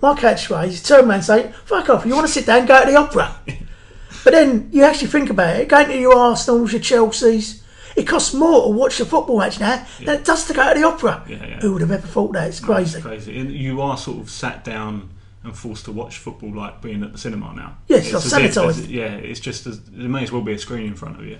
my 0.00 0.14
catchphrase, 0.14 0.68
is 0.68 0.82
turn 0.82 1.04
around 1.06 1.12
and 1.12 1.24
say, 1.24 1.52
fuck 1.64 1.88
off, 1.90 2.06
you 2.06 2.14
want 2.14 2.26
to 2.26 2.32
sit 2.32 2.46
down, 2.46 2.66
go 2.66 2.84
to 2.84 2.90
the 2.90 2.96
opera. 2.96 3.38
but 4.24 4.32
then 4.32 4.68
you 4.72 4.84
actually 4.84 5.08
think 5.08 5.30
about 5.30 5.56
it, 5.60 5.68
going 5.68 5.88
to 5.88 5.98
your 5.98 6.16
Arsenals, 6.16 6.72
your 6.72 6.80
Chelseas, 6.80 7.62
it 7.96 8.06
costs 8.08 8.34
more 8.34 8.64
to 8.64 8.68
watch 8.70 8.98
a 9.00 9.04
football 9.04 9.38
match 9.38 9.60
now 9.60 9.86
than 10.00 10.16
it 10.16 10.24
does 10.24 10.46
to 10.48 10.54
go 10.54 10.72
to 10.72 10.80
the 10.80 10.86
opera. 10.86 11.24
Yeah, 11.28 11.46
yeah. 11.46 11.60
Who 11.60 11.74
would 11.74 11.82
have 11.82 11.92
ever 11.92 12.06
thought 12.06 12.32
that? 12.32 12.48
It's 12.48 12.58
crazy. 12.58 12.98
It's 12.98 13.06
crazy. 13.06 13.38
And 13.38 13.52
you 13.52 13.80
are 13.80 13.96
sort 13.96 14.18
of 14.18 14.30
sat 14.30 14.64
down 14.64 15.10
and 15.44 15.56
forced 15.56 15.84
to 15.84 15.92
watch 15.92 16.16
football 16.16 16.52
like 16.52 16.80
being 16.80 17.02
at 17.02 17.12
the 17.12 17.18
cinema 17.18 17.52
now. 17.54 17.76
Yes, 17.86 18.12
It's 18.12 18.32
sanitised. 18.32 18.88
Yeah, 18.88 19.14
it's 19.14 19.40
just 19.40 19.66
as, 19.66 19.80
there 19.84 20.08
may 20.08 20.22
as 20.22 20.32
well 20.32 20.42
be 20.42 20.54
a 20.54 20.58
screen 20.58 20.86
in 20.86 20.94
front 20.94 21.20
of 21.20 21.26
you. 21.26 21.38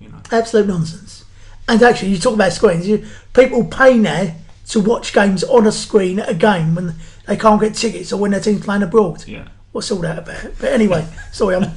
You 0.00 0.08
know. 0.08 0.20
Absolute 0.30 0.68
nonsense. 0.68 1.24
And 1.68 1.82
actually, 1.82 2.10
you 2.10 2.18
talk 2.18 2.34
about 2.34 2.52
screens. 2.52 2.86
You, 2.86 3.04
people 3.32 3.64
pay 3.64 3.98
now 3.98 4.34
to 4.68 4.80
watch 4.80 5.12
games 5.12 5.42
on 5.44 5.66
a 5.66 5.72
screen 5.72 6.20
at 6.20 6.28
a 6.28 6.34
game 6.34 6.74
when 6.74 6.94
they 7.26 7.36
can't 7.36 7.60
get 7.60 7.74
tickets 7.74 8.12
or 8.12 8.20
when 8.20 8.30
their 8.30 8.40
team's 8.40 8.64
playing 8.64 8.82
abroad. 8.82 9.26
Yeah. 9.26 9.48
What's 9.72 9.90
all 9.90 9.98
that 10.00 10.18
about? 10.18 10.52
But 10.60 10.72
anyway, 10.72 11.06
sorry. 11.32 11.56
I'm, 11.56 11.72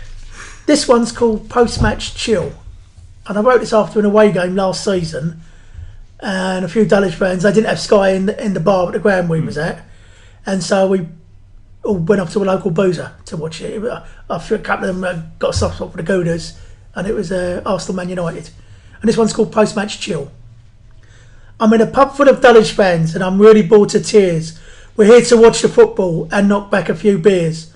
this 0.66 0.88
one's 0.88 1.12
called 1.12 1.50
Post 1.50 1.82
Match 1.82 2.14
Chill. 2.14 2.52
And 3.26 3.36
I 3.36 3.42
wrote 3.42 3.60
this 3.60 3.72
after 3.72 3.98
an 3.98 4.06
away 4.06 4.32
game 4.32 4.54
last 4.54 4.82
season. 4.82 5.42
And 6.20 6.64
a 6.64 6.68
few 6.68 6.86
Dulwich 6.86 7.16
fans, 7.16 7.42
they 7.42 7.52
didn't 7.52 7.68
have 7.68 7.80
Sky 7.80 8.10
in 8.10 8.26
the, 8.26 8.42
in 8.42 8.54
the 8.54 8.60
bar 8.60 8.86
at 8.86 8.92
the 8.94 8.98
ground 8.98 9.28
we 9.28 9.40
hmm. 9.40 9.46
was 9.46 9.58
at. 9.58 9.84
And 10.46 10.62
so 10.62 10.86
we 10.86 11.08
all 11.84 11.96
went 11.98 12.20
up 12.20 12.30
to 12.30 12.42
a 12.42 12.44
local 12.44 12.70
boozer 12.70 13.12
to 13.26 13.36
watch 13.36 13.60
it. 13.60 13.82
After 14.30 14.54
a 14.54 14.58
couple 14.58 14.88
of 14.88 14.94
them 14.94 15.04
uh, 15.04 15.22
got 15.38 15.50
a 15.50 15.52
soft 15.52 15.76
spot 15.76 15.90
for 15.90 15.96
the 15.96 16.02
Gooners. 16.02 16.58
And 16.94 17.06
it 17.06 17.14
was 17.14 17.30
uh, 17.30 17.62
Arsenal 17.66 17.96
Man 17.96 18.08
United. 18.08 18.50
And 19.00 19.08
this 19.08 19.16
one's 19.16 19.32
called 19.32 19.52
Post 19.52 19.76
Match 19.76 20.00
Chill. 20.00 20.30
I'm 21.58 21.72
in 21.72 21.80
a 21.80 21.86
pub 21.86 22.14
full 22.14 22.28
of 22.28 22.40
Dulwich 22.40 22.72
fans 22.72 23.14
and 23.14 23.24
I'm 23.24 23.40
really 23.40 23.62
bored 23.62 23.88
to 23.90 24.00
tears. 24.00 24.58
We're 24.96 25.06
here 25.06 25.22
to 25.22 25.36
watch 25.36 25.62
the 25.62 25.68
football 25.68 26.28
and 26.30 26.48
knock 26.48 26.70
back 26.70 26.88
a 26.88 26.94
few 26.94 27.18
beers. 27.18 27.72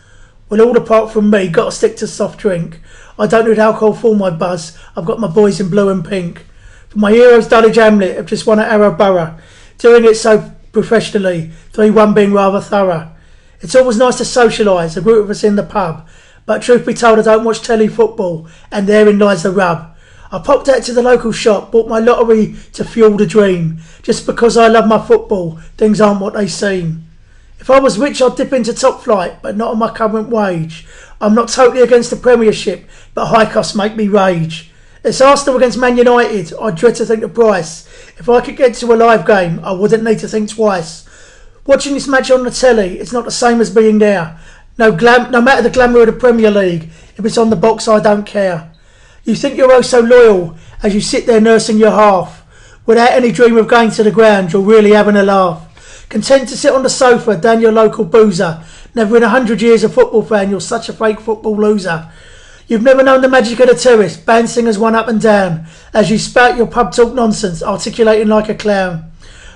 Well, 0.49 0.61
all 0.61 0.77
apart 0.77 1.13
from 1.13 1.31
me, 1.31 1.49
got 1.49 1.67
to 1.67 1.73
stick 1.73 1.97
to 1.99 2.07
soft 2.07 2.41
drink. 2.41 2.81
I 3.19 3.27
don't 3.27 3.49
need 3.49 3.59
alcohol 3.59 3.95
for 3.95 4.17
my 4.17 4.31
buzz. 4.31 4.77
I've 4.97 5.05
got 5.05 5.21
my 5.21 5.29
boys 5.29 5.61
in 5.61 5.71
blue 5.71 5.89
and 5.91 6.05
pink. 6.05 6.45
For 6.89 6.99
my 6.99 7.13
heroes, 7.13 7.47
Dulwich 7.47 7.77
Hamlet 7.77 8.17
have 8.17 8.27
just 8.27 8.47
won 8.47 8.59
at 8.59 8.71
Harrow 8.71 8.93
Borough, 8.93 9.39
doing 9.79 10.05
it 10.05 10.17
so 10.17 10.53
professionally. 10.73 11.51
3-1 11.73 12.15
being 12.15 12.33
rather 12.33 12.61
thorough. 12.61 13.11
It's 13.61 13.75
always 13.75 13.99
nice 13.99 14.17
to 14.17 14.25
socialise, 14.25 14.97
a 14.97 15.01
group 15.01 15.25
of 15.25 15.31
us 15.31 15.45
in 15.45 15.57
the 15.57 15.63
pub. 15.63 16.09
But 16.47 16.63
truth 16.63 16.87
be 16.87 16.95
told, 16.95 17.19
I 17.19 17.23
don't 17.23 17.45
watch 17.45 17.61
telly 17.61 17.89
football, 17.89 18.49
and 18.73 18.87
therein 18.87 19.19
lies 19.19 19.43
the 19.43 19.51
rub. 19.51 19.97
I 20.33 20.39
popped 20.39 20.69
out 20.69 20.83
to 20.85 20.93
the 20.93 21.03
local 21.03 21.33
shop, 21.33 21.73
bought 21.73 21.89
my 21.89 21.99
lottery 21.99 22.55
to 22.73 22.85
fuel 22.85 23.17
the 23.17 23.27
dream. 23.27 23.81
Just 24.03 24.27
because 24.27 24.57
I 24.57 24.69
love 24.69 24.87
my 24.87 25.05
football, 25.05 25.57
things 25.77 26.01
aren't 26.01 26.21
what 26.21 26.35
they 26.35 26.47
seem. 26.47 27.05
If 27.59 27.69
I 27.69 27.81
was 27.81 27.99
rich, 27.99 28.23
I'd 28.23 28.37
dip 28.37 28.53
into 28.53 28.73
top 28.73 29.03
flight, 29.03 29.43
but 29.43 29.57
not 29.57 29.73
on 29.73 29.79
my 29.79 29.93
current 29.93 30.29
wage. 30.29 30.87
I'm 31.21 31.35
not 31.35 31.49
totally 31.49 31.83
against 31.83 32.11
the 32.11 32.17
Premiership, 32.17 32.89
but 33.13 33.27
high 33.27 33.51
costs 33.51 33.75
make 33.75 33.97
me 33.97 34.09
rage. 34.09 34.71
It's 35.03 35.21
Arsenal 35.21 35.57
against 35.57 35.79
Man 35.79 35.97
United. 35.97 36.55
I 36.61 36.71
dread 36.71 36.95
to 36.97 37.07
think 37.07 37.21
the 37.21 37.29
price. 37.29 37.89
If 38.21 38.29
I 38.29 38.43
could 38.43 38.59
get 38.59 38.75
to 38.75 38.93
a 38.93 38.97
live 38.97 39.27
game, 39.27 39.61
I 39.65 39.73
wouldn't 39.73 40.05
need 40.05 40.19
to 40.19 40.29
think 40.29 40.51
twice. 40.51 41.09
Watching 41.65 41.95
this 41.95 42.07
match 42.07 42.31
on 42.31 42.45
the 42.45 42.51
telly, 42.51 42.99
it's 42.99 43.15
not 43.15 43.25
the 43.25 43.31
same 43.31 43.63
as 43.63 43.75
being 43.75 43.99
there. 43.99 44.39
No 44.77 44.93
glam, 44.93 45.31
no 45.31 45.41
matter 45.41 45.63
the 45.63 45.71
glamour 45.71 46.01
of 46.01 46.07
the 46.07 46.13
Premier 46.13 46.51
League, 46.51 46.91
if 47.17 47.25
it's 47.25 47.39
on 47.39 47.49
the 47.49 47.57
box, 47.57 47.89
I 47.89 47.99
don't 47.99 48.27
care. 48.27 48.73
You 49.25 49.35
think 49.35 49.57
you're 49.57 49.73
oh 49.73 49.81
so 49.81 50.01
loyal 50.01 50.55
as 50.83 50.95
you 50.95 51.01
sit 51.01 51.25
there 51.25 51.41
nursing 51.41 51.79
your 51.79 51.93
half. 51.93 52.45
Without 52.85 53.13
any 53.13 53.33
dream 53.33 53.57
of 53.57 53.69
going 53.69 53.91
to 53.93 54.03
the 54.03 54.11
ground, 54.11 54.53
you're 54.53 54.61
really 54.61 54.91
having 54.91 55.17
a 55.17 55.23
laugh. 55.23 56.07
Content 56.11 56.51
to 56.51 56.59
sit 56.59 56.75
on 56.75 56.83
the 56.83 56.91
sofa 56.91 57.39
down 57.39 57.63
your 57.63 57.73
local 57.73 58.05
boozer. 58.05 58.63
Never 58.95 59.17
in 59.17 59.23
a 59.23 59.31
hundred 59.31 59.63
years 59.63 59.83
a 59.83 59.89
football 59.89 60.23
fan, 60.23 60.51
you're 60.51 60.61
such 60.61 60.91
a 60.91 60.93
fake 60.93 61.21
football 61.21 61.57
loser. 61.57 62.13
You've 62.71 62.83
never 62.83 63.03
known 63.03 63.21
the 63.21 63.29
magic 63.29 63.59
of 63.59 63.67
the 63.67 63.75
terrace, 63.75 64.17
band 64.17 64.49
singers 64.49 64.79
one 64.79 64.95
up 64.95 65.09
and 65.09 65.21
down, 65.21 65.67
as 65.93 66.09
you 66.09 66.19
spout 66.19 66.57
your 66.57 66.69
pub 66.69 66.95
talk 66.95 67.13
nonsense, 67.13 67.65
articulating 67.65 68.29
like 68.29 68.49
a 68.49 68.55
clown. 68.55 69.11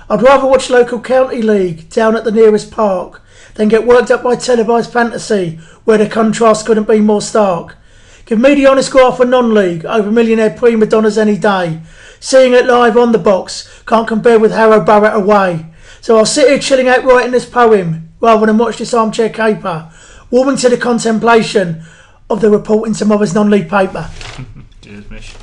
I'd 0.09 0.21
rather 0.21 0.45
watch 0.45 0.69
local 0.69 0.99
county 0.99 1.41
league 1.41 1.89
down 1.89 2.17
at 2.17 2.25
the 2.25 2.31
nearest 2.33 2.71
park 2.71 3.21
than 3.53 3.69
get 3.69 3.87
worked 3.87 4.11
up 4.11 4.21
by 4.21 4.35
televised 4.35 4.91
fantasy 4.91 5.61
where 5.85 5.97
the 5.97 6.09
contrast 6.09 6.65
couldn't 6.65 6.89
be 6.89 6.99
more 6.99 7.21
stark. 7.21 7.77
Give 8.25 8.37
me 8.37 8.53
the 8.53 8.65
honest 8.65 8.91
graph 8.91 9.15
for 9.15 9.25
non-league 9.25 9.85
over 9.85 10.11
millionaire 10.11 10.49
prima 10.49 10.85
donnas 10.85 11.17
any 11.17 11.37
day. 11.37 11.79
Seeing 12.19 12.51
it 12.51 12.65
live 12.65 12.97
on 12.97 13.13
the 13.13 13.17
box 13.17 13.81
can't 13.85 14.09
compare 14.09 14.39
with 14.39 14.51
Harrow 14.51 14.83
Borough 14.83 15.15
away. 15.15 15.67
So 16.01 16.17
I'll 16.17 16.25
sit 16.25 16.49
here 16.49 16.59
chilling 16.59 16.89
out 16.89 17.05
writing 17.05 17.31
this 17.31 17.49
poem 17.49 18.09
rather 18.19 18.45
than 18.45 18.57
watch 18.57 18.79
this 18.79 18.93
armchair 18.93 19.29
caper, 19.29 19.89
warming 20.29 20.57
to 20.57 20.67
the 20.67 20.75
contemplation 20.75 21.81
of 22.29 22.41
the 22.41 22.49
report 22.49 22.87
in 22.87 22.93
tomorrow's 22.93 23.33
non-league 23.33 23.69
paper. 23.69 24.09
Cheers, 24.81 25.09
Mish. 25.09 25.35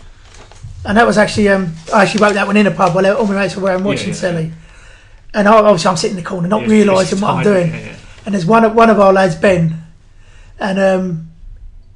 And 0.85 0.97
that 0.99 1.07
was 1.07 1.17
actually, 1.17 1.49
um, 1.49 1.75
I 1.95 2.03
actually 2.03 2.23
wrote 2.23 2.35
that 2.35 2.47
one 2.47 2.57
in 2.57 2.67
a 2.67 2.71
pub 2.73 2.95
while 2.95 3.17
all 3.17 3.27
my 3.27 3.35
mates 3.35 3.57
were 3.57 3.65
around 3.69 3.85
watching 3.85 4.09
yeah, 4.09 4.15
telly. 4.15 4.53
And 5.33 5.49
I, 5.49 5.53
obviously 5.57 5.89
I'm 5.89 5.97
sitting 5.97 6.17
in 6.19 6.23
the 6.25 6.29
corner 6.29 6.49
not 6.49 6.63
Yeah, 6.63 6.69
realising 6.69 7.21
what 7.21 7.35
I'm 7.35 7.45
doing. 7.45 7.71
yeah, 7.71 7.81
yeah. 7.81 7.97
And 8.27 8.35
there's 8.35 8.47
one, 8.47 8.75
one 8.75 8.91
of 8.91 8.99
our 9.01 9.13
lads, 9.13 9.37
Ben, 9.37 9.77
and 10.59 10.79
um, 10.79 11.31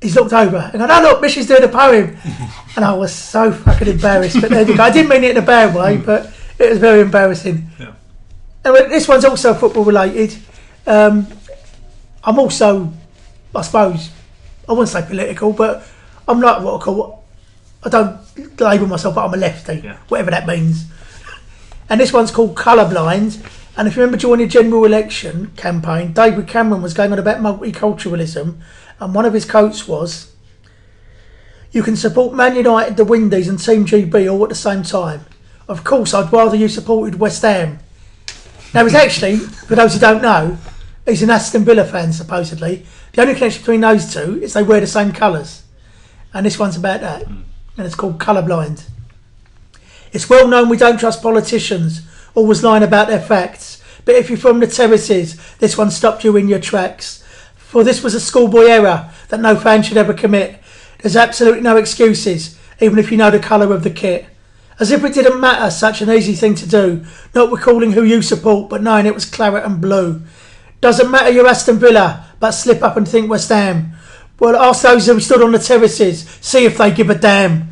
he's 0.01 0.15
looked 0.15 0.33
over 0.33 0.71
and 0.73 0.79
gone, 0.81 0.91
oh 0.91 1.01
look, 1.03 1.23
Mishy's 1.23 1.47
doing 1.47 1.63
a 1.63 1.69
poem. 1.69 2.17
and 2.77 2.85
I 2.85 2.93
was 2.95 3.13
so 3.13 3.53
fucking 3.53 3.89
embarrassed. 3.89 4.41
But 4.41 4.51
there 4.51 4.67
you 4.69 4.77
go. 4.77 4.83
I 4.83 4.91
didn't 4.91 5.09
mean 5.09 5.25
it 5.25 5.33
in 5.33 5.43
a 5.43 5.47
bad 5.47 5.75
way, 5.75 5.97
but 5.99 6.33
it 6.59 6.71
was 6.71 6.79
very 6.79 7.01
embarrassing. 7.01 7.69
Yeah. 7.79 7.93
And 8.65 8.91
this 8.91 9.07
one's 9.07 9.25
also 9.25 9.55
football 9.55 9.85
related. 9.85 10.37
Um, 10.87 11.27
I'm 12.25 12.39
also, 12.39 12.93
I 13.55 13.63
suppose, 13.63 14.11
I 14.69 14.73
wouldn't 14.73 14.89
say 14.89 15.03
political, 15.03 15.53
but 15.53 15.87
I'm 16.27 16.41
like 16.41 16.63
what 16.63 16.81
I 16.81 16.85
call, 16.85 17.25
I 17.85 17.89
don't 17.89 18.19
label 18.61 18.87
myself, 18.87 19.15
but 19.15 19.27
I'm 19.27 19.35
a 19.35 19.37
lefty, 19.37 19.81
Yeah. 19.85 19.97
whatever 20.09 20.31
that 20.31 20.47
means. 20.47 20.87
And 21.89 22.01
this 22.01 22.13
one's 22.13 22.31
called 22.33 22.57
Colourblind. 22.57 23.39
And 23.77 23.87
if 23.87 23.95
you 23.95 24.03
remember 24.03 24.19
during 24.19 24.41
the 24.41 24.47
general 24.47 24.85
election 24.85 25.53
campaign, 25.57 26.13
David 26.13 26.49
Cameron 26.49 26.83
was 26.83 26.95
going 26.95 27.13
on 27.13 27.19
about 27.19 27.41
multiculturalism, 27.41 28.55
and 28.99 29.15
one 29.15 29.27
of 29.27 29.35
his 29.35 29.45
quotes 29.45 29.87
was, 29.87 30.29
"You 31.71 31.83
can 31.83 31.95
support 31.95 32.35
Man 32.35 32.57
United, 32.57 32.97
the 32.97 33.05
Windies, 33.05 33.49
and 33.49 33.59
Team 33.59 33.85
GB 33.85 34.27
all 34.33 34.43
at 34.45 34.49
the 34.49 34.55
same 34.55 34.83
time. 34.83 35.27
Of 35.69 35.85
course, 35.85 36.15
I'd 36.15 36.33
rather 36.33 36.57
you 36.57 36.69
supported 36.69 37.21
West 37.21 37.43
Ham." 37.43 37.79
Now, 38.73 38.85
he's 38.85 38.95
actually, 38.95 39.37
for 39.37 39.75
those 39.75 39.95
who 39.95 40.01
don't 40.01 40.23
know, 40.23 40.59
he's 41.07 41.23
an 41.23 41.31
Aston 41.31 41.65
Villa 41.65 41.85
fan, 41.85 42.13
supposedly. 42.13 42.85
The 43.17 43.23
only 43.23 43.35
connection 43.35 43.63
between 43.63 43.81
those 43.81 44.13
two 44.13 44.43
is 44.43 44.53
they 44.53 44.63
wear 44.63 44.79
the 44.79 44.87
same 44.87 45.11
colours. 45.11 45.63
And 46.35 46.45
this 46.45 46.59
one's 46.59 46.77
about 46.77 47.01
that. 47.01 47.23
Hmm. 47.23 47.41
And 47.79 47.87
it's 47.87 47.95
called 47.95 48.19
Colourblind. 48.19 48.87
It's 50.13 50.29
well 50.29 50.47
known 50.47 50.69
we 50.69 50.77
don't 50.77 51.01
trust 51.01 51.23
politicians, 51.23 52.07
always 52.35 52.63
lying 52.63 52.83
about 52.83 53.09
their 53.09 53.21
facts. 53.21 53.83
But 54.05 54.17
if 54.17 54.29
you're 54.29 54.39
from 54.39 54.61
the 54.61 54.67
terraces, 54.67 55.41
this 55.57 55.79
one 55.79 55.91
stopped 55.91 56.25
you 56.25 56.37
in 56.37 56.47
your 56.47 56.61
tracks. 56.61 57.25
For 57.57 57.83
this 57.83 58.03
was 58.03 58.15
a 58.15 58.21
schoolboy 58.21 58.65
error 58.65 59.11
that 59.29 59.41
no 59.41 59.57
fan 59.57 59.83
should 59.83 59.97
ever 59.97 60.13
commit. 60.13 60.61
There's 60.99 61.17
absolutely 61.17 61.63
no 61.63 61.79
excuses, 61.79 62.59
even 62.81 62.99
if 62.99 63.11
you 63.11 63.17
know 63.17 63.31
the 63.31 63.39
colour 63.39 63.73
of 63.73 63.83
the 63.83 63.91
kit. 63.91 64.27
As 64.79 64.91
if 64.91 65.03
it 65.05 65.15
didn't 65.15 65.41
matter, 65.41 65.71
such 65.71 66.03
an 66.03 66.11
easy 66.11 66.35
thing 66.35 66.55
to 66.57 66.69
do. 66.69 67.07
Not 67.35 67.51
recalling 67.51 67.93
who 67.93 68.03
you 68.03 68.21
support, 68.21 68.69
but 68.69 68.83
knowing 68.83 69.07
it 69.07 69.15
was 69.15 69.25
claret 69.25 69.65
and 69.65 69.81
blue. 69.81 70.23
Doesn't 70.83 71.11
matter 71.11 71.31
you're 71.31 71.47
Aston 71.47 71.79
Villa, 71.79 72.26
but 72.41 72.53
slip 72.53 72.83
up 72.83 72.97
and 72.97 73.07
think 73.09 73.31
West 73.31 73.49
Ham. 73.49 73.93
Well, 74.39 74.57
ask 74.57 74.83
those 74.83 75.07
who 75.07 75.19
stood 75.21 75.43
on 75.43 75.53
the 75.53 75.59
terraces, 75.59 76.29
see 76.41 76.65
if 76.65 76.77
they 76.77 76.91
give 76.91 77.11
a 77.11 77.15
damn. 77.15 77.71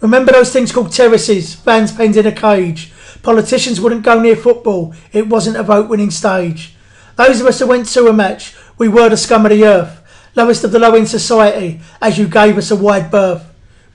Remember 0.00 0.32
those 0.32 0.52
things 0.52 0.72
called 0.72 0.92
terraces, 0.92 1.54
fans 1.54 1.92
penned 1.92 2.16
in 2.16 2.26
a 2.26 2.32
cage. 2.32 2.92
Politicians 3.22 3.80
wouldn't 3.80 4.04
go 4.04 4.20
near 4.20 4.36
football, 4.36 4.94
it 5.12 5.26
wasn't 5.26 5.56
a 5.56 5.62
vote 5.62 5.88
winning 5.88 6.10
stage. 6.10 6.74
Those 7.16 7.40
of 7.40 7.46
us 7.46 7.58
who 7.58 7.66
went 7.66 7.86
to 7.88 8.06
a 8.06 8.12
match, 8.12 8.54
we 8.78 8.88
were 8.88 9.08
the 9.08 9.16
scum 9.16 9.46
of 9.46 9.50
the 9.50 9.64
earth, 9.64 10.02
lowest 10.36 10.62
of 10.64 10.70
the 10.70 10.78
low 10.78 10.94
in 10.94 11.06
society, 11.06 11.80
as 12.00 12.18
you 12.18 12.28
gave 12.28 12.58
us 12.58 12.70
a 12.70 12.76
wide 12.76 13.10
berth. 13.10 13.42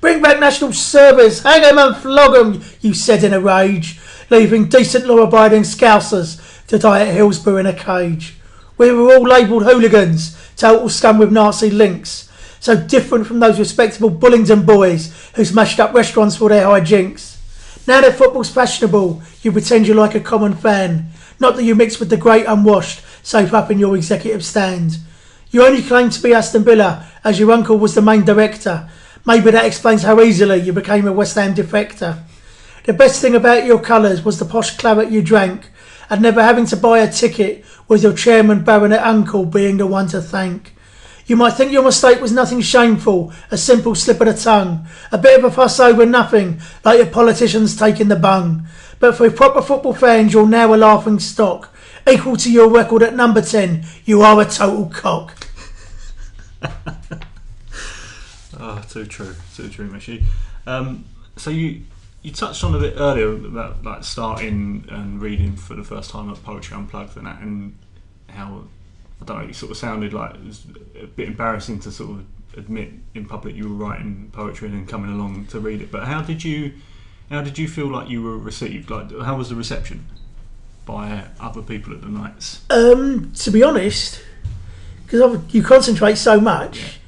Bring 0.01 0.21
back 0.21 0.39
national 0.39 0.73
service, 0.73 1.43
hang 1.43 1.63
'em 1.63 1.77
and 1.77 1.95
flog 1.95 2.35
'em, 2.35 2.61
you 2.81 2.95
said 2.95 3.23
in 3.23 3.33
a 3.33 3.39
rage, 3.39 3.99
leaving 4.31 4.67
decent 4.67 5.05
law 5.05 5.19
abiding 5.19 5.63
scousers 5.63 6.41
to 6.67 6.79
die 6.79 7.01
at 7.01 7.13
Hillsborough 7.13 7.57
in 7.57 7.67
a 7.67 7.73
cage. 7.73 8.35
We 8.77 8.91
were 8.91 9.13
all 9.13 9.23
labelled 9.23 9.63
hooligans, 9.63 10.37
total 10.55 10.89
scum 10.89 11.17
with 11.17 11.31
Nazi 11.31 11.69
links. 11.69 12.29
So 12.59 12.75
different 12.75 13.25
from 13.25 13.39
those 13.39 13.59
respectable 13.59 14.11
Bullingdon 14.11 14.65
boys 14.65 15.31
who 15.35 15.45
smashed 15.45 15.79
up 15.79 15.93
restaurants 15.93 16.35
for 16.35 16.49
their 16.49 16.65
hijinks. 16.65 17.37
Now 17.87 18.01
that 18.01 18.15
football's 18.15 18.51
fashionable, 18.51 19.21
you 19.41 19.51
pretend 19.51 19.87
you're 19.87 19.95
like 19.95 20.13
a 20.13 20.19
common 20.19 20.53
fan. 20.53 21.07
Not 21.39 21.55
that 21.55 21.63
you 21.63 21.73
mix 21.73 21.99
with 21.99 22.11
the 22.11 22.17
great 22.17 22.45
unwashed, 22.45 23.01
safe 23.23 23.53
up 23.53 23.71
in 23.71 23.79
your 23.79 23.95
executive 23.95 24.45
stand. 24.45 24.99
You 25.49 25.65
only 25.65 25.81
claim 25.81 26.11
to 26.11 26.21
be 26.21 26.33
Aston 26.33 26.63
Villa 26.63 27.07
as 27.23 27.39
your 27.39 27.51
uncle 27.51 27.77
was 27.77 27.95
the 27.95 28.01
main 28.01 28.23
director. 28.23 28.87
Maybe 29.25 29.51
that 29.51 29.65
explains 29.65 30.03
how 30.03 30.21
easily 30.21 30.61
you 30.61 30.71
became 30.71 31.07
a 31.07 31.11
West 31.11 31.35
Ham 31.35 31.55
defector. 31.55 32.23
The 32.85 32.93
best 32.93 33.21
thing 33.21 33.35
about 33.35 33.65
your 33.65 33.79
colours 33.79 34.23
was 34.23 34.39
the 34.39 34.45
posh 34.45 34.77
claret 34.77 35.11
you 35.11 35.21
drank, 35.21 35.69
and 36.11 36.21
never 36.21 36.43
having 36.43 36.65
to 36.65 36.75
buy 36.75 36.99
a 36.99 37.11
ticket 37.11 37.63
with 37.87 38.03
your 38.03 38.11
chairman 38.13 38.65
baronet 38.65 39.01
uncle 39.01 39.45
being 39.45 39.77
the 39.77 39.87
one 39.87 40.07
to 40.09 40.21
thank. 40.21 40.75
You 41.25 41.37
might 41.37 41.51
think 41.51 41.71
your 41.71 41.83
mistake 41.83 42.19
was 42.19 42.33
nothing 42.33 42.59
shameful, 42.59 43.31
a 43.49 43.57
simple 43.57 43.95
slip 43.95 44.19
of 44.19 44.27
the 44.27 44.33
tongue, 44.33 44.85
a 45.13 45.17
bit 45.17 45.39
of 45.39 45.45
a 45.45 45.51
fuss 45.51 45.79
over 45.79 46.05
nothing, 46.05 46.59
like 46.83 46.97
your 46.97 47.07
politicians 47.07 47.77
taking 47.77 48.09
the 48.09 48.17
bung. 48.17 48.67
But 48.99 49.15
for 49.15 49.31
proper 49.31 49.61
football 49.61 49.93
fans, 49.93 50.33
you're 50.33 50.45
now 50.45 50.73
a 50.73 50.75
laughing 50.75 51.17
stock. 51.17 51.73
Equal 52.05 52.35
to 52.35 52.51
your 52.51 52.69
record 52.69 53.03
at 53.03 53.15
number 53.15 53.41
10, 53.41 53.85
you 54.03 54.21
are 54.21 54.41
a 54.41 54.45
total 54.45 54.87
cock. 54.87 55.47
Oh, 58.59 58.83
too 58.89 59.05
true, 59.05 59.33
too 59.55 59.69
true, 59.69 59.89
Mishi. 59.89 60.25
Um, 60.67 61.05
so 61.37 61.51
you 61.51 61.83
you 62.21 62.31
touched 62.31 62.63
on 62.63 62.75
a 62.75 62.79
bit 62.79 62.95
earlier 62.97 63.31
about 63.33 63.83
like 63.83 64.03
starting 64.03 64.85
and 64.89 65.21
reading 65.21 65.55
for 65.55 65.73
the 65.73 65.83
first 65.83 66.11
time 66.11 66.29
at 66.29 66.41
Poetry 66.43 66.77
Unplugged 66.77 67.17
and 67.17 67.25
that, 67.25 67.41
and 67.41 67.77
how 68.29 68.63
I 69.21 69.25
don't 69.25 69.39
know, 69.39 69.47
you 69.47 69.53
sort 69.53 69.71
of 69.71 69.77
sounded 69.77 70.13
like 70.13 70.35
it 70.35 70.43
was 70.43 70.65
a 71.01 71.07
bit 71.07 71.27
embarrassing 71.27 71.79
to 71.81 71.91
sort 71.91 72.11
of 72.11 72.25
admit 72.57 72.91
in 73.13 73.25
public 73.25 73.55
you 73.55 73.69
were 73.69 73.85
writing 73.85 74.29
poetry 74.33 74.67
and 74.67 74.77
then 74.77 74.85
coming 74.85 75.11
along 75.11 75.45
to 75.47 75.59
read 75.59 75.81
it. 75.81 75.91
But 75.91 76.05
how 76.05 76.21
did 76.21 76.43
you 76.43 76.73
how 77.29 77.41
did 77.41 77.57
you 77.57 77.67
feel 77.67 77.87
like 77.87 78.09
you 78.09 78.21
were 78.21 78.37
received? 78.37 78.89
Like 78.89 79.11
how 79.21 79.37
was 79.37 79.49
the 79.49 79.55
reception 79.55 80.05
by 80.85 81.25
other 81.39 81.61
people 81.61 81.93
at 81.93 82.01
the 82.01 82.09
nights? 82.09 82.61
Um, 82.69 83.31
to 83.33 83.51
be 83.51 83.63
honest, 83.63 84.21
because 85.05 85.41
you 85.53 85.63
concentrate 85.63 86.15
so 86.15 86.39
much, 86.39 86.99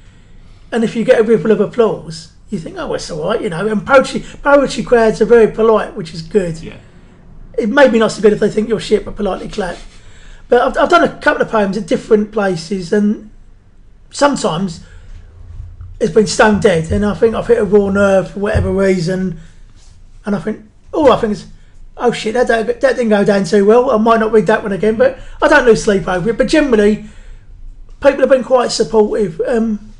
and 0.72 0.84
if 0.84 0.96
you 0.96 1.04
get 1.04 1.20
a 1.20 1.22
ripple 1.22 1.50
of 1.50 1.60
applause, 1.60 2.33
you 2.54 2.60
think, 2.60 2.76
oh, 2.78 2.94
it's 2.94 3.10
all 3.10 3.24
right, 3.28 3.40
you 3.40 3.50
know. 3.50 3.66
And 3.66 3.86
poetry, 3.86 4.24
poetry 4.42 4.82
crowds 4.82 5.20
are 5.20 5.26
very 5.26 5.48
polite, 5.50 5.94
which 5.94 6.14
is 6.14 6.22
good. 6.22 6.58
Yeah, 6.62 6.76
It 7.58 7.68
may 7.68 7.88
be 7.88 7.98
not 7.98 8.12
so 8.12 8.22
good 8.22 8.32
if 8.32 8.40
they 8.40 8.50
think 8.50 8.68
you're 8.68 8.80
shit, 8.80 9.04
but 9.04 9.16
politely 9.16 9.48
clap. 9.48 9.76
But 10.48 10.60
I've, 10.62 10.76
I've 10.78 10.88
done 10.88 11.04
a 11.04 11.20
couple 11.20 11.42
of 11.42 11.50
poems 11.50 11.76
at 11.76 11.86
different 11.86 12.32
places, 12.32 12.92
and 12.92 13.30
sometimes 14.10 14.84
it's 16.00 16.12
been 16.12 16.26
stone 16.26 16.60
dead, 16.60 16.90
and 16.92 17.04
I 17.04 17.14
think 17.14 17.34
I've 17.34 17.46
hit 17.46 17.58
a 17.58 17.64
raw 17.64 17.88
nerve 17.90 18.30
for 18.32 18.40
whatever 18.40 18.70
reason, 18.70 19.40
and 20.26 20.34
I 20.36 20.38
think, 20.40 20.60
oh, 20.92 21.10
I 21.12 21.16
think 21.16 21.32
it's, 21.32 21.46
oh 21.96 22.12
shit, 22.12 22.34
that, 22.34 22.46
don't- 22.48 22.66
that 22.66 22.80
didn't 22.80 23.08
go 23.08 23.24
down 23.24 23.44
too 23.44 23.64
well. 23.64 23.90
I 23.90 23.96
might 23.96 24.20
not 24.20 24.32
read 24.32 24.46
that 24.48 24.62
one 24.62 24.72
again, 24.72 24.96
but 24.96 25.18
I 25.42 25.48
don't 25.48 25.64
lose 25.64 25.82
sleep 25.84 26.06
over 26.08 26.30
it. 26.30 26.36
But 26.38 26.48
generally, 26.48 27.06
people 28.00 28.20
have 28.20 28.28
been 28.28 28.44
quite 28.44 28.70
supportive. 28.70 29.40
Um, 29.46 29.93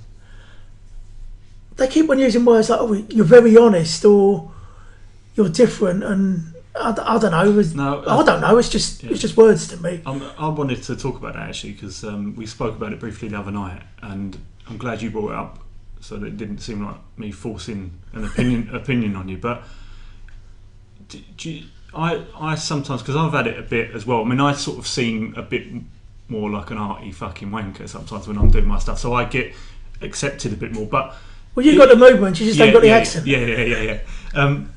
they 1.76 1.88
keep 1.88 2.08
on 2.08 2.18
using 2.18 2.44
words 2.44 2.70
like, 2.70 2.80
oh, 2.80 2.92
you're 2.92 3.24
very 3.24 3.56
honest, 3.56 4.04
or 4.04 4.52
you're 5.34 5.48
different, 5.48 6.04
and 6.04 6.54
I, 6.76 6.90
I 6.90 7.18
don't 7.18 7.30
know. 7.30 7.62
No, 7.74 8.04
I 8.06 8.24
don't 8.24 8.40
know. 8.40 8.58
It's 8.58 8.68
just 8.68 9.02
yeah. 9.02 9.10
it's 9.10 9.20
just 9.20 9.36
words 9.36 9.68
to 9.68 9.76
me. 9.82 10.02
Um, 10.06 10.22
I 10.38 10.48
wanted 10.48 10.82
to 10.84 10.96
talk 10.96 11.16
about 11.16 11.34
that 11.34 11.48
actually 11.48 11.72
because 11.72 12.04
um, 12.04 12.34
we 12.36 12.46
spoke 12.46 12.76
about 12.76 12.92
it 12.92 13.00
briefly 13.00 13.28
the 13.28 13.38
other 13.38 13.50
night, 13.50 13.82
and 14.02 14.38
I'm 14.68 14.76
glad 14.76 15.02
you 15.02 15.10
brought 15.10 15.30
it 15.30 15.36
up 15.36 15.58
so 16.00 16.16
that 16.16 16.26
it 16.26 16.36
didn't 16.36 16.58
seem 16.58 16.84
like 16.84 16.96
me 17.16 17.30
forcing 17.30 17.98
an 18.12 18.24
opinion 18.24 18.70
opinion 18.74 19.16
on 19.16 19.28
you. 19.28 19.38
But 19.38 19.64
do, 21.08 21.18
do 21.36 21.50
you, 21.50 21.66
I 21.94 22.24
I 22.38 22.54
sometimes 22.56 23.02
because 23.02 23.16
I've 23.16 23.32
had 23.32 23.46
it 23.46 23.58
a 23.58 23.62
bit 23.62 23.92
as 23.92 24.06
well. 24.06 24.20
I 24.20 24.24
mean, 24.24 24.40
I 24.40 24.52
sort 24.52 24.78
of 24.78 24.86
seem 24.86 25.34
a 25.36 25.42
bit 25.42 25.66
more 26.28 26.50
like 26.50 26.70
an 26.70 26.78
arty 26.78 27.12
fucking 27.12 27.50
wanker 27.50 27.88
sometimes 27.88 28.26
when 28.26 28.38
I'm 28.38 28.50
doing 28.50 28.66
my 28.66 28.78
stuff, 28.78 28.98
so 28.98 29.12
I 29.12 29.24
get 29.24 29.54
accepted 30.00 30.52
a 30.52 30.56
bit 30.56 30.72
more. 30.72 30.86
But 30.86 31.14
Well, 31.54 31.64
you 31.64 31.78
got 31.78 31.88
the 31.88 31.96
movement. 31.96 32.40
You 32.40 32.46
just 32.46 32.58
haven't 32.58 32.74
got 32.74 32.80
the 32.82 32.88
yeah, 32.88 32.96
accent. 32.96 33.26
Yeah, 33.26 33.38
yeah, 33.38 33.64
yeah, 33.64 33.80
yeah. 33.82 34.00
Um, 34.34 34.72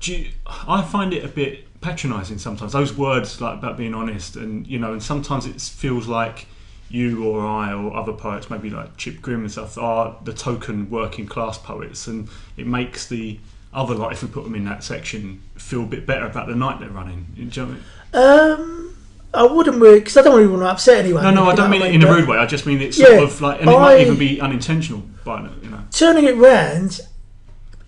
do 0.00 0.14
you, 0.14 0.30
I 0.46 0.82
find 0.82 1.14
it 1.14 1.24
a 1.24 1.28
bit 1.28 1.80
patronising 1.80 2.38
sometimes. 2.38 2.72
Those 2.72 2.96
words 2.96 3.40
like 3.40 3.58
about 3.58 3.76
being 3.76 3.94
honest, 3.94 4.36
and 4.36 4.66
you 4.66 4.78
know, 4.78 4.92
and 4.92 5.02
sometimes 5.02 5.46
it 5.46 5.60
feels 5.60 6.06
like 6.08 6.46
you 6.88 7.24
or 7.24 7.44
I 7.44 7.72
or 7.72 7.96
other 7.96 8.12
poets, 8.12 8.50
maybe 8.50 8.70
like 8.70 8.96
Chip 8.96 9.20
Grimm 9.20 9.40
and 9.40 9.50
stuff, 9.50 9.78
are 9.78 10.16
the 10.24 10.32
token 10.32 10.90
working 10.90 11.26
class 11.26 11.58
poets, 11.58 12.06
and 12.06 12.28
it 12.56 12.66
makes 12.66 13.06
the 13.06 13.38
other 13.72 13.94
lot, 13.94 14.12
if 14.12 14.22
we 14.22 14.28
put 14.28 14.44
them 14.44 14.54
in 14.54 14.64
that 14.64 14.82
section, 14.82 15.42
feel 15.56 15.82
a 15.82 15.86
bit 15.86 16.06
better 16.06 16.26
about 16.26 16.48
the 16.48 16.54
night 16.54 16.80
they're 16.80 16.88
running. 16.88 17.26
Do 17.34 17.42
you 17.42 17.66
know 17.66 17.78
what 18.12 18.20
I 18.20 18.58
mean? 18.58 18.60
Um, 18.60 18.85
I 19.34 19.44
wouldn't 19.44 19.80
really 19.80 20.00
because 20.00 20.16
I 20.16 20.22
don't 20.22 20.36
really 20.36 20.48
want 20.48 20.62
to 20.62 20.68
upset 20.68 20.98
anyone. 20.98 21.22
No, 21.22 21.30
no, 21.30 21.44
I 21.44 21.54
don't 21.54 21.70
mean 21.70 21.82
it 21.82 21.94
in 21.94 22.02
a 22.02 22.10
rude 22.10 22.26
way. 22.28 22.38
I 22.38 22.46
just 22.46 22.64
mean 22.66 22.80
it's 22.80 22.96
sort 22.96 23.10
Yeah, 23.10 23.20
of 23.20 23.40
like, 23.40 23.60
and 23.60 23.68
it 23.68 23.72
might 23.72 24.00
even 24.00 24.16
be 24.18 24.40
unintentional, 24.40 25.02
by 25.24 25.42
you 25.62 25.68
know. 25.68 25.80
Turning 25.90 26.24
it 26.24 26.36
round, 26.36 27.00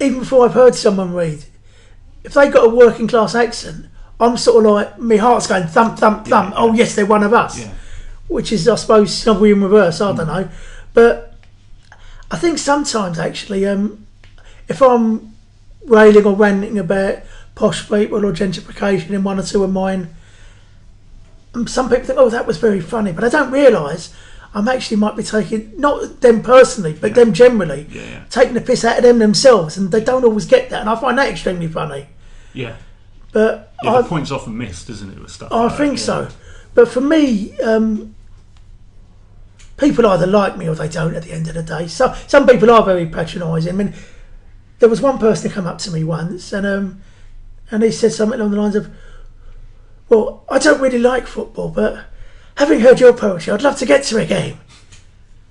even 0.00 0.20
before 0.20 0.44
I've 0.44 0.54
heard 0.54 0.74
someone 0.74 1.14
read, 1.14 1.44
if 2.24 2.34
they 2.34 2.48
got 2.50 2.66
a 2.66 2.68
working 2.68 3.08
class 3.08 3.34
accent, 3.34 3.86
I'm 4.20 4.36
sort 4.36 4.66
of 4.66 4.72
like 4.72 4.98
my 4.98 5.16
heart's 5.16 5.46
going 5.46 5.66
thump, 5.68 5.98
thump, 5.98 6.26
thump. 6.26 6.50
yeah. 6.50 6.60
Oh 6.60 6.74
yes, 6.74 6.94
they're 6.94 7.06
one 7.06 7.22
of 7.22 7.32
us. 7.32 7.58
Yeah, 7.60 7.72
which 8.26 8.52
is, 8.52 8.68
I 8.68 8.74
suppose, 8.74 9.16
snobbery 9.16 9.52
in 9.52 9.62
reverse. 9.62 10.00
I 10.00 10.14
don't 10.14 10.26
know, 10.26 10.48
but 10.92 11.34
I 12.30 12.36
think 12.36 12.58
sometimes 12.58 13.18
actually, 13.18 13.64
um, 13.66 14.06
if 14.68 14.82
I'm 14.82 15.34
railing 15.86 16.26
or 16.26 16.34
ranting 16.34 16.78
about 16.78 17.20
posh 17.54 17.88
people 17.88 18.26
or 18.26 18.32
gentrification 18.32 19.10
in 19.10 19.24
one 19.24 19.38
or 19.38 19.42
two 19.42 19.64
of 19.64 19.72
mine, 19.72 20.14
some 21.66 21.88
people 21.88 22.04
think, 22.04 22.18
"Oh, 22.18 22.28
that 22.28 22.46
was 22.46 22.58
very 22.58 22.80
funny," 22.80 23.12
but 23.12 23.24
I 23.24 23.28
don't 23.28 23.50
realise 23.50 24.14
I'm 24.54 24.68
actually 24.68 24.96
might 24.96 25.16
be 25.16 25.22
taking 25.22 25.72
not 25.78 26.20
them 26.20 26.42
personally, 26.42 26.92
but 26.92 27.14
them 27.14 27.32
generally 27.32 27.86
yeah, 27.90 28.02
yeah. 28.02 28.24
taking 28.30 28.54
the 28.54 28.60
piss 28.60 28.84
out 28.84 28.98
of 28.98 29.02
them 29.02 29.18
themselves, 29.18 29.76
and 29.76 29.90
they 29.90 30.02
don't 30.02 30.24
always 30.24 30.46
get 30.46 30.70
that, 30.70 30.80
and 30.80 30.90
I 30.90 30.96
find 30.96 31.18
that 31.18 31.28
extremely 31.28 31.68
funny. 31.68 32.06
yeah. 32.52 32.76
But 33.30 33.72
Yeah, 33.84 33.92
I, 33.92 34.02
the 34.02 34.08
point's 34.08 34.30
often 34.30 34.56
missed, 34.56 34.88
isn't 34.88 35.12
it, 35.12 35.20
with 35.20 35.30
stuff? 35.30 35.52
I 35.52 35.64
like 35.64 35.70
that, 35.72 35.78
think 35.78 35.98
yeah. 35.98 36.04
so. 36.04 36.28
But 36.74 36.88
for 36.88 37.02
me, 37.02 37.58
um, 37.60 38.14
people 39.76 40.06
either 40.06 40.26
like 40.26 40.56
me 40.56 40.68
or 40.68 40.74
they 40.74 40.88
don't 40.88 41.14
at 41.14 41.22
the 41.22 41.32
end 41.32 41.46
of 41.48 41.54
the 41.54 41.62
day. 41.62 41.86
So 41.88 42.14
some 42.26 42.46
people 42.46 42.70
are 42.70 42.82
very 42.82 43.06
patronising. 43.06 43.72
I 43.72 43.76
mean, 43.76 43.94
there 44.78 44.88
was 44.88 45.00
one 45.00 45.18
person 45.18 45.50
who 45.50 45.54
came 45.54 45.66
up 45.66 45.78
to 45.78 45.90
me 45.90 46.04
once 46.04 46.52
and 46.52 46.66
um, 46.66 47.02
and 47.70 47.82
he 47.82 47.90
said 47.90 48.12
something 48.12 48.40
along 48.40 48.52
the 48.52 48.60
lines 48.60 48.76
of, 48.76 48.90
"Well, 50.08 50.44
I 50.48 50.58
don't 50.58 50.80
really 50.80 50.98
like 50.98 51.26
football, 51.26 51.68
but 51.70 52.04
having 52.56 52.80
heard 52.80 53.00
your 53.00 53.12
poetry, 53.12 53.52
I'd 53.52 53.62
love 53.62 53.76
to 53.78 53.86
get 53.86 54.04
to 54.04 54.18
a 54.18 54.24
game." 54.24 54.58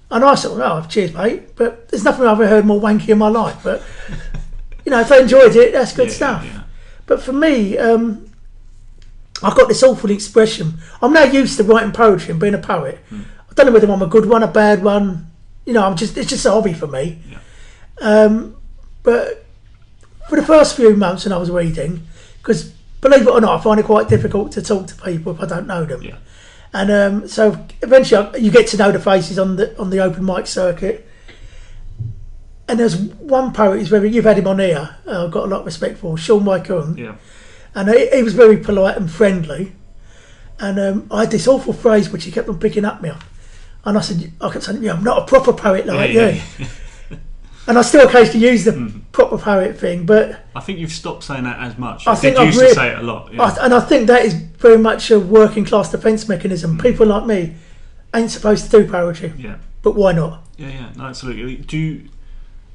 And 0.09 0.23
I 0.23 0.35
thought, 0.35 0.59
"Oh, 0.59 0.85
cheers, 0.87 1.13
mate," 1.13 1.55
but 1.55 1.89
there's 1.89 2.03
nothing 2.03 2.25
I've 2.25 2.39
ever 2.39 2.47
heard 2.47 2.65
more 2.65 2.79
wanky 2.79 3.09
in 3.09 3.17
my 3.17 3.27
life. 3.29 3.57
But 3.63 3.83
you 4.85 4.91
know, 4.91 5.01
if 5.01 5.09
they 5.09 5.21
enjoyed 5.21 5.55
it, 5.55 5.73
that's 5.73 5.93
good 5.93 6.07
Yeah, 6.09 6.13
stuff. 6.13 6.45
yeah. 6.45 6.61
But 7.05 7.21
for 7.21 7.33
me, 7.33 7.77
um, 7.77 8.29
I've 9.43 9.55
got 9.55 9.67
this 9.67 9.83
awful 9.83 10.09
expression. 10.11 10.75
I'm 11.01 11.13
now 11.13 11.23
used 11.23 11.57
to 11.57 11.63
writing 11.63 11.91
poetry 11.91 12.31
and 12.31 12.39
being 12.39 12.53
a 12.53 12.57
poet. 12.59 12.99
I 13.11 13.53
don't 13.53 13.65
know 13.67 13.71
whether 13.71 13.91
I'm 13.91 14.01
a 14.01 14.07
good 14.07 14.25
one, 14.27 14.43
a 14.43 14.47
bad 14.47 14.83
one. 14.83 15.29
You 15.65 15.73
know, 15.73 15.83
I'm 15.85 15.95
just 15.97 16.17
it's 16.17 16.29
just 16.29 16.45
a 16.45 16.51
hobby 16.51 16.73
for 16.73 16.87
me. 16.87 17.19
Yeah. 17.29 17.37
Um, 17.99 18.55
but 19.03 19.45
for 20.29 20.35
the 20.35 20.45
first 20.45 20.75
few 20.75 20.95
months 20.95 21.25
when 21.25 21.33
I 21.33 21.37
was 21.37 21.49
reading, 21.51 22.05
because 22.41 22.73
believe 23.09 23.27
it 23.27 23.31
or 23.31 23.41
not, 23.41 23.59
I 23.59 23.63
find 23.63 23.79
it 23.79 23.85
quite 23.85 24.07
difficult 24.09 24.51
to 24.53 24.61
talk 24.61 24.87
to 24.87 24.95
people 24.95 25.33
if 25.33 25.41
I 25.41 25.45
don't 25.45 25.67
know 25.67 25.85
them. 25.85 26.01
Yeah. 26.01 26.17
And 26.73 26.91
um, 26.91 27.27
so 27.27 27.65
eventually 27.81 28.27
I- 28.33 28.35
you 28.37 28.51
get 28.51 28.67
to 28.67 28.77
know 28.77 28.91
the 28.91 28.99
faces 28.99 29.39
on 29.39 29.55
the 29.55 29.77
on 29.79 29.89
the 29.89 29.99
open 29.99 30.25
mic 30.25 30.47
circuit. 30.47 31.07
And 32.69 32.77
there's 32.79 32.97
one 32.97 33.53
poet 33.53 33.79
who's 33.79 33.87
very, 33.87 34.09
you've 34.11 34.25
had 34.25 34.37
him 34.37 34.47
on 34.47 34.59
here, 34.59 34.97
uh, 35.07 35.23
I've 35.25 35.31
got 35.31 35.45
a 35.45 35.47
lot 35.47 35.61
of 35.61 35.65
respect 35.65 35.99
for, 35.99 36.17
Sean 36.17 36.43
Wycombe 36.43 36.97
Yeah. 36.97 37.15
and 37.73 37.87
he, 37.89 38.09
he 38.09 38.23
was 38.23 38.33
very 38.33 38.57
polite 38.57 38.97
and 38.97 39.09
friendly. 39.09 39.71
And 40.59 40.77
um, 40.77 41.07
I 41.09 41.21
had 41.21 41.31
this 41.31 41.47
awful 41.47 41.71
phrase 41.71 42.09
which 42.09 42.25
he 42.25 42.31
kept 42.31 42.49
on 42.49 42.59
picking 42.59 42.83
up 42.83 43.01
me 43.01 43.07
on. 43.09 43.19
And 43.85 43.97
I 43.97 44.01
said, 44.01 44.33
I 44.41 44.49
kept 44.51 44.65
saying, 44.65 44.83
yeah, 44.83 44.93
I'm 44.95 45.03
not 45.03 45.23
a 45.23 45.25
proper 45.25 45.53
poet 45.53 45.85
like 45.85 46.11
yeah, 46.11 46.29
you. 46.31 46.41
yeah. 46.59 46.67
And 47.67 47.77
I 47.77 47.81
still 47.81 48.07
occasionally 48.07 48.47
use 48.47 48.63
the 48.63 48.71
mm-hmm. 48.71 48.99
proper 49.11 49.37
poet 49.37 49.77
thing, 49.77 50.05
but 50.05 50.39
I 50.55 50.61
think 50.61 50.79
you've 50.79 50.91
stopped 50.91 51.23
saying 51.23 51.43
that 51.43 51.59
as 51.59 51.77
much. 51.77 52.07
I 52.07 52.13
I 52.13 52.15
think 52.15 52.37
I've 52.37 52.47
used 52.47 52.61
re- 52.61 52.69
to 52.69 52.75
say 52.75 52.91
it 52.93 52.99
a 52.99 53.01
lot. 53.01 53.33
Yeah. 53.33 53.43
I, 53.43 53.65
and 53.65 53.73
I 53.73 53.81
think 53.81 54.07
that 54.07 54.23
is 54.23 54.33
very 54.33 54.77
much 54.77 55.11
a 55.11 55.19
working 55.19 55.65
class 55.65 55.91
defence 55.91 56.29
mechanism. 56.29 56.71
Mm-hmm. 56.71 56.87
People 56.87 57.07
like 57.07 57.25
me 57.25 57.55
ain't 58.15 58.31
supposed 58.31 58.71
to 58.71 58.71
do 58.71 58.89
poetry, 58.89 59.33
yeah. 59.37 59.57
but 59.81 59.95
why 59.95 60.13
not? 60.13 60.47
Yeah, 60.57 60.69
yeah, 60.69 60.93
no, 60.95 61.05
absolutely. 61.05 61.57
Do 61.57 61.77
you, 61.77 62.09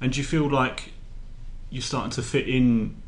and 0.01 0.13
do 0.13 0.21
you 0.21 0.25
feel 0.25 0.49
like 0.51 0.93
you're 1.71 1.83
starting 1.83 2.11
to 2.13 2.23
fit 2.23 2.47
in, 2.49 3.01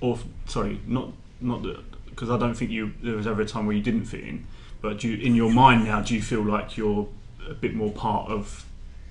or 0.00 0.18
sorry, 0.46 0.80
not 0.86 1.12
not 1.40 1.62
that 1.64 1.84
because 2.06 2.30
I 2.30 2.38
don't 2.38 2.54
think 2.54 2.70
you 2.70 2.94
there 3.02 3.14
was 3.14 3.26
ever 3.26 3.42
a 3.42 3.46
time 3.46 3.66
where 3.66 3.76
you 3.76 3.82
didn't 3.82 4.06
fit 4.06 4.24
in, 4.24 4.46
but 4.80 5.00
do 5.00 5.08
you, 5.08 5.24
in 5.24 5.34
your 5.34 5.50
mind 5.50 5.84
now, 5.84 6.00
do 6.00 6.14
you 6.14 6.22
feel 6.22 6.42
like 6.42 6.76
you're 6.78 7.06
a 7.48 7.54
bit 7.54 7.74
more 7.74 7.92
part 7.92 8.30
of 8.30 8.64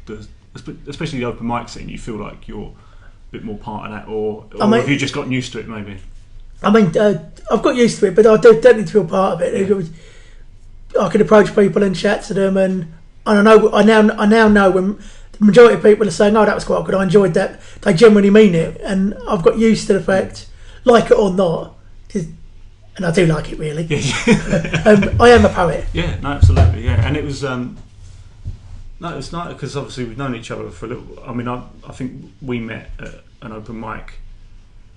the, 0.07 0.27
especially 0.55 1.19
the 1.19 1.25
open 1.25 1.47
mic 1.47 1.69
scene? 1.69 1.89
You 1.89 1.97
feel 1.97 2.15
like 2.15 2.47
you're 2.47 2.71
a 2.71 3.31
bit 3.31 3.43
more 3.43 3.57
part 3.57 3.91
of 3.91 3.91
that, 3.91 4.07
or, 4.07 4.45
or 4.55 4.63
I 4.63 4.67
mean- 4.67 4.79
have 4.81 4.89
you 4.89 4.97
just 4.97 5.13
gotten 5.13 5.31
used 5.31 5.51
to 5.53 5.59
it? 5.59 5.67
Maybe. 5.67 5.97
I 6.63 6.71
mean, 6.71 6.97
uh, 6.97 7.29
I've 7.51 7.61
got 7.61 7.75
used 7.75 7.99
to 7.99 8.07
it, 8.07 8.15
but 8.15 8.25
I 8.25 8.37
don't 8.37 8.77
need 8.77 8.87
to 8.87 8.93
feel 8.93 9.05
part 9.05 9.33
of 9.35 9.41
it. 9.41 9.69
Was- 9.75 9.91
I 10.99 11.09
can 11.09 11.21
approach 11.21 11.53
people 11.53 11.83
and 11.83 11.95
chat 11.95 12.23
to 12.25 12.33
them, 12.33 12.57
and 12.57 12.93
and 13.25 13.39
I 13.39 13.41
know 13.41 13.71
I 13.73 13.83
now 13.83 14.09
I 14.17 14.25
now 14.25 14.47
know 14.47 14.71
when 14.71 14.97
the 15.33 15.45
majority 15.45 15.75
of 15.75 15.83
people 15.83 16.07
are 16.07 16.11
saying, 16.11 16.37
"Oh, 16.37 16.45
that 16.45 16.55
was 16.55 16.63
quite 16.63 16.85
good. 16.85 16.95
I 16.95 17.03
enjoyed 17.03 17.33
that." 17.33 17.59
They 17.81 17.93
genuinely 17.93 18.29
mean 18.29 18.55
it, 18.55 18.79
and 18.81 19.13
I've 19.27 19.43
got 19.43 19.57
used 19.57 19.87
to 19.87 19.93
the 19.93 19.99
fact, 20.01 20.47
like 20.85 21.11
it 21.11 21.17
or 21.17 21.33
not, 21.33 21.75
and 22.95 23.05
I 23.05 23.11
do 23.11 23.25
like 23.25 23.51
it 23.51 23.59
really. 23.59 23.83
um, 24.85 25.21
I 25.21 25.29
am 25.29 25.45
a 25.45 25.49
poet. 25.49 25.85
Yeah, 25.93 26.17
no, 26.21 26.29
absolutely, 26.29 26.85
yeah. 26.85 27.05
And 27.05 27.17
it 27.17 27.23
was, 27.23 27.43
um, 27.43 27.77
no, 29.09 29.17
it's 29.17 29.31
not 29.31 29.49
because 29.49 29.77
obviously 29.77 30.05
we've 30.05 30.17
known 30.17 30.35
each 30.35 30.51
other 30.51 30.69
for 30.69 30.85
a 30.85 30.89
little. 30.89 31.19
I 31.23 31.33
mean, 31.33 31.47
I, 31.47 31.63
I 31.87 31.91
think 31.91 32.31
we 32.41 32.59
met 32.59 32.89
at 32.99 33.23
an 33.41 33.51
open 33.51 33.79
mic, 33.79 34.15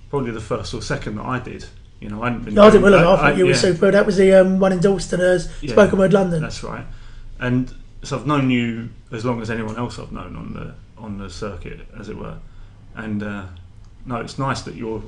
probably 0.08 0.30
the 0.30 0.40
first 0.40 0.72
or 0.72 0.80
second 0.80 1.16
that 1.16 1.26
I 1.26 1.38
did. 1.38 1.66
You 2.00 2.08
know, 2.08 2.22
I 2.22 2.30
hadn't 2.30 2.44
been. 2.44 2.58
I 2.58 2.70
didn't 2.70 2.84
realise. 2.84 3.02
I, 3.02 3.16
thought 3.16 3.36
you 3.36 3.46
were 3.46 3.54
super. 3.54 3.90
That 3.90 4.06
was 4.06 4.16
the 4.16 4.32
um, 4.32 4.60
one 4.60 4.72
in 4.72 4.80
Dalston, 4.80 5.20
uh, 5.20 5.38
Yeah. 5.60 5.72
Spoken 5.72 5.98
Word 5.98 6.12
London. 6.12 6.40
That's 6.40 6.62
right. 6.62 6.86
And 7.40 7.74
so 8.02 8.16
I've 8.16 8.26
known 8.26 8.50
you 8.50 8.90
as 9.12 9.24
long 9.24 9.42
as 9.42 9.50
anyone 9.50 9.76
else 9.76 9.98
I've 9.98 10.12
known 10.12 10.36
on 10.36 10.54
the 10.54 10.74
on 10.96 11.18
the 11.18 11.28
circuit, 11.28 11.80
as 11.98 12.08
it 12.08 12.16
were. 12.16 12.38
And 12.94 13.22
uh, 13.22 13.46
no, 14.06 14.16
it's 14.16 14.38
nice 14.38 14.62
that 14.62 14.74
you're. 14.74 15.02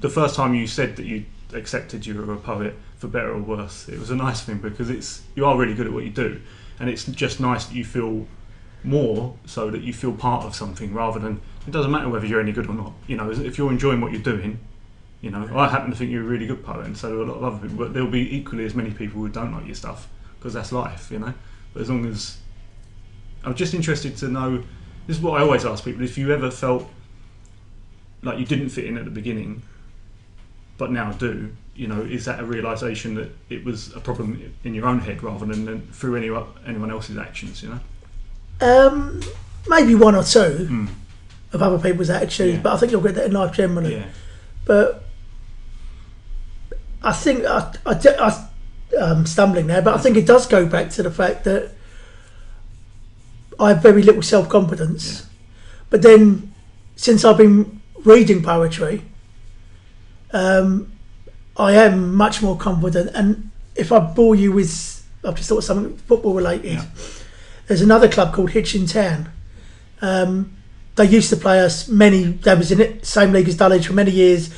The 0.00 0.10
first 0.10 0.34
time 0.34 0.54
you 0.54 0.66
said 0.66 0.96
that 0.96 1.04
you 1.04 1.24
accepted 1.52 2.06
you 2.06 2.14
were 2.14 2.32
a 2.32 2.36
poet, 2.36 2.74
for 2.98 3.08
better 3.08 3.32
or 3.32 3.38
worse, 3.38 3.88
it 3.88 3.98
was 3.98 4.10
a 4.10 4.16
nice 4.16 4.42
thing 4.42 4.58
because 4.58 4.88
it's 4.88 5.22
you 5.34 5.44
are 5.44 5.58
really 5.58 5.74
good 5.74 5.86
at 5.86 5.92
what 5.92 6.04
you 6.04 6.10
do, 6.10 6.40
and 6.80 6.88
it's 6.88 7.04
just 7.04 7.40
nice 7.40 7.66
that 7.66 7.74
you 7.74 7.84
feel 7.84 8.26
more 8.86 9.34
so 9.44 9.70
that 9.70 9.82
you 9.82 9.92
feel 9.92 10.12
part 10.12 10.44
of 10.44 10.54
something 10.54 10.94
rather 10.94 11.18
than 11.18 11.40
it 11.66 11.72
doesn't 11.72 11.90
matter 11.90 12.08
whether 12.08 12.26
you're 12.26 12.40
any 12.40 12.52
good 12.52 12.68
or 12.68 12.74
not. 12.74 12.92
You 13.06 13.16
know, 13.16 13.30
if 13.30 13.58
you're 13.58 13.70
enjoying 13.70 14.00
what 14.00 14.12
you're 14.12 14.22
doing. 14.22 14.60
You 15.22 15.30
know, 15.30 15.48
I 15.56 15.68
happen 15.68 15.90
to 15.90 15.96
think 15.96 16.10
you're 16.10 16.22
a 16.22 16.26
really 16.26 16.46
good 16.46 16.62
poet, 16.62 16.86
and 16.86 16.96
so 16.96 17.10
do 17.10 17.22
a 17.22 17.24
lot 17.24 17.38
of 17.38 17.44
other 17.44 17.58
people. 17.58 17.84
But 17.84 17.94
there'll 17.94 18.08
be 18.08 18.36
equally 18.36 18.64
as 18.64 18.74
many 18.74 18.90
people 18.90 19.20
who 19.20 19.28
don't 19.28 19.50
like 19.52 19.66
your 19.66 19.74
stuff 19.74 20.08
because 20.38 20.52
that's 20.52 20.72
life, 20.72 21.10
you 21.10 21.18
know. 21.18 21.34
But 21.72 21.82
as 21.82 21.90
long 21.90 22.06
as 22.06 22.36
I'm 23.42 23.54
just 23.54 23.74
interested 23.74 24.16
to 24.18 24.28
know, 24.28 24.58
this 25.06 25.16
is 25.16 25.22
what 25.22 25.40
I 25.40 25.42
always 25.42 25.64
ask 25.64 25.84
people: 25.84 26.02
if 26.02 26.16
you 26.18 26.32
ever 26.32 26.50
felt 26.50 26.88
like 28.22 28.38
you 28.38 28.44
didn't 28.44 28.68
fit 28.68 28.84
in 28.84 28.98
at 28.98 29.04
the 29.04 29.10
beginning, 29.10 29.62
but 30.76 30.92
now 30.92 31.12
do, 31.12 31.50
you 31.74 31.88
know, 31.88 32.02
is 32.02 32.26
that 32.26 32.38
a 32.38 32.44
realization 32.44 33.14
that 33.14 33.30
it 33.48 33.64
was 33.64 33.96
a 33.96 34.00
problem 34.00 34.54
in 34.64 34.74
your 34.74 34.86
own 34.86 35.00
head 35.00 35.22
rather 35.22 35.46
than 35.46 35.80
through 35.92 36.16
any 36.16 36.30
anyone 36.66 36.90
else's 36.90 37.16
actions? 37.16 37.62
You 37.62 37.70
know. 37.70 37.80
Um, 38.60 39.20
maybe 39.68 39.94
one 39.94 40.14
or 40.14 40.22
two 40.22 40.66
Mm. 40.70 40.88
of 41.52 41.62
other 41.62 41.78
people's 41.78 42.10
attitudes, 42.10 42.54
Yeah. 42.54 42.60
but 42.62 42.72
I 42.72 42.76
think 42.78 42.92
you'll 42.92 43.02
get 43.02 43.14
that 43.16 43.26
in 43.26 43.32
life 43.32 43.52
generally. 43.54 43.96
Yeah. 43.96 44.04
But 44.64 45.04
I 47.02 47.12
think 47.12 47.44
I, 47.44 47.72
I, 47.86 48.48
am 48.98 49.26
stumbling 49.26 49.66
there, 49.66 49.82
but 49.82 49.94
I 49.94 49.98
think 49.98 50.16
it 50.16 50.26
does 50.26 50.46
go 50.46 50.66
back 50.66 50.90
to 50.90 51.02
the 51.02 51.10
fact 51.10 51.44
that 51.44 51.72
I 53.60 53.68
have 53.70 53.82
very 53.82 54.02
little 54.02 54.22
self 54.22 54.48
confidence. 54.48 55.20
Yeah. 55.20 55.26
But 55.90 56.02
then, 56.02 56.52
since 56.96 57.24
I've 57.24 57.36
been 57.38 57.80
reading 58.04 58.42
poetry, 58.42 59.02
um, 60.32 60.92
I 61.56 61.72
am 61.72 62.14
much 62.14 62.42
more 62.42 62.56
confident. 62.56 63.10
And 63.14 63.50
if 63.76 63.92
I 63.92 64.00
bore 64.00 64.34
you 64.34 64.52
with, 64.52 65.06
I've 65.24 65.36
just 65.36 65.48
thought 65.48 65.58
of 65.58 65.64
something 65.64 65.96
football 65.96 66.34
related. 66.34 66.72
Yeah. 66.72 66.84
There's 67.66 67.82
another 67.82 68.08
club 68.08 68.32
called 68.32 68.50
Hitchin 68.50 68.86
Town. 68.86 69.30
Um, 70.00 70.56
they 70.96 71.04
used 71.04 71.30
to 71.30 71.36
play 71.36 71.60
us 71.60 71.88
many. 71.88 72.24
They 72.24 72.54
was 72.54 72.72
in 72.72 72.78
the 72.78 72.98
same 73.04 73.32
league 73.32 73.48
as 73.48 73.56
Dulwich 73.56 73.86
for 73.86 73.92
many 73.92 74.10
years, 74.10 74.50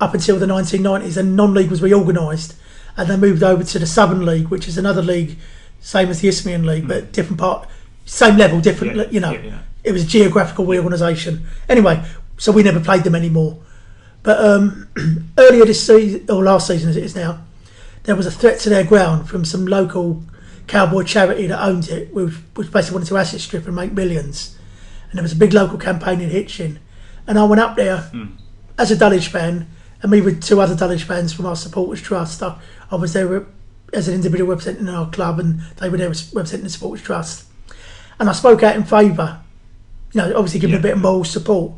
up 0.00 0.14
until 0.14 0.38
the 0.38 0.46
1990s, 0.46 1.16
and 1.16 1.36
non-league 1.36 1.70
was 1.70 1.82
reorganised, 1.82 2.54
and 2.96 3.08
they 3.08 3.16
moved 3.16 3.42
over 3.42 3.64
to 3.64 3.78
the 3.78 3.86
Southern 3.86 4.24
League, 4.24 4.48
which 4.48 4.68
is 4.68 4.78
another 4.78 5.02
league, 5.02 5.36
same 5.80 6.08
as 6.08 6.20
the 6.20 6.28
Isthmian 6.28 6.64
League, 6.64 6.86
but 6.86 7.12
different 7.12 7.38
part, 7.38 7.68
same 8.04 8.36
level, 8.36 8.60
different. 8.60 8.92
Hmm. 8.92 8.98
Yeah, 9.00 9.06
You 9.10 9.20
know, 9.20 9.32
yeah, 9.32 9.40
yeah. 9.40 9.58
it 9.84 9.92
was 9.92 10.04
a 10.04 10.06
geographical 10.06 10.66
reorganisation. 10.66 11.46
Anyway, 11.68 12.04
so 12.38 12.52
we 12.52 12.62
never 12.62 12.80
played 12.80 13.04
them 13.04 13.14
anymore. 13.14 13.58
But 14.22 14.44
um, 14.44 14.88
earlier 15.38 15.64
this 15.64 15.86
season, 15.86 16.26
or 16.30 16.42
last 16.42 16.66
season 16.66 16.90
as 16.90 16.96
it 16.96 17.04
is 17.04 17.16
now, 17.16 17.42
there 18.04 18.16
was 18.16 18.26
a 18.26 18.30
threat 18.30 18.60
to 18.60 18.70
their 18.70 18.84
ground 18.84 19.28
from 19.28 19.44
some 19.44 19.66
local 19.66 20.22
cowboy 20.70 21.02
charity 21.02 21.48
that 21.48 21.60
owned 21.60 21.88
it, 21.88 22.14
which, 22.14 22.32
which 22.54 22.70
basically 22.70 22.94
wanted 22.94 23.08
to 23.08 23.16
asset 23.18 23.40
strip 23.40 23.66
and 23.66 23.74
make 23.74 23.92
millions. 23.92 24.56
And 25.10 25.18
there 25.18 25.22
was 25.22 25.32
a 25.32 25.36
big 25.36 25.52
local 25.52 25.76
campaign 25.76 26.20
in 26.20 26.30
Hitchin. 26.30 26.78
And 27.26 27.38
I 27.38 27.44
went 27.44 27.60
up 27.60 27.76
there 27.76 27.98
hmm. 27.98 28.26
as 28.78 28.92
a 28.92 28.96
Dulwich 28.96 29.28
fan, 29.28 29.68
and 30.00 30.10
me 30.10 30.20
with 30.20 30.42
two 30.42 30.60
other 30.60 30.76
Dulwich 30.76 31.02
fans 31.02 31.32
from 31.32 31.46
our 31.46 31.56
supporters 31.56 32.00
trust. 32.00 32.40
I, 32.42 32.56
I 32.90 32.94
was 32.94 33.12
there 33.12 33.46
as 33.92 34.06
an 34.06 34.14
individual 34.14 34.48
representing 34.48 34.88
our 34.88 35.10
club, 35.10 35.40
and 35.40 35.60
they 35.78 35.88
were 35.88 35.96
there 35.96 36.08
representing 36.08 36.62
the 36.62 36.70
supporters 36.70 37.04
trust. 37.04 37.46
And 38.20 38.28
I 38.30 38.32
spoke 38.32 38.62
out 38.62 38.76
in 38.76 38.84
favour, 38.84 39.40
you 40.12 40.20
know, 40.20 40.32
obviously 40.36 40.60
giving 40.60 40.74
Yeah. 40.74 40.80
a 40.80 40.82
bit 40.82 40.92
of 40.92 41.00
moral 41.00 41.24
support. 41.24 41.72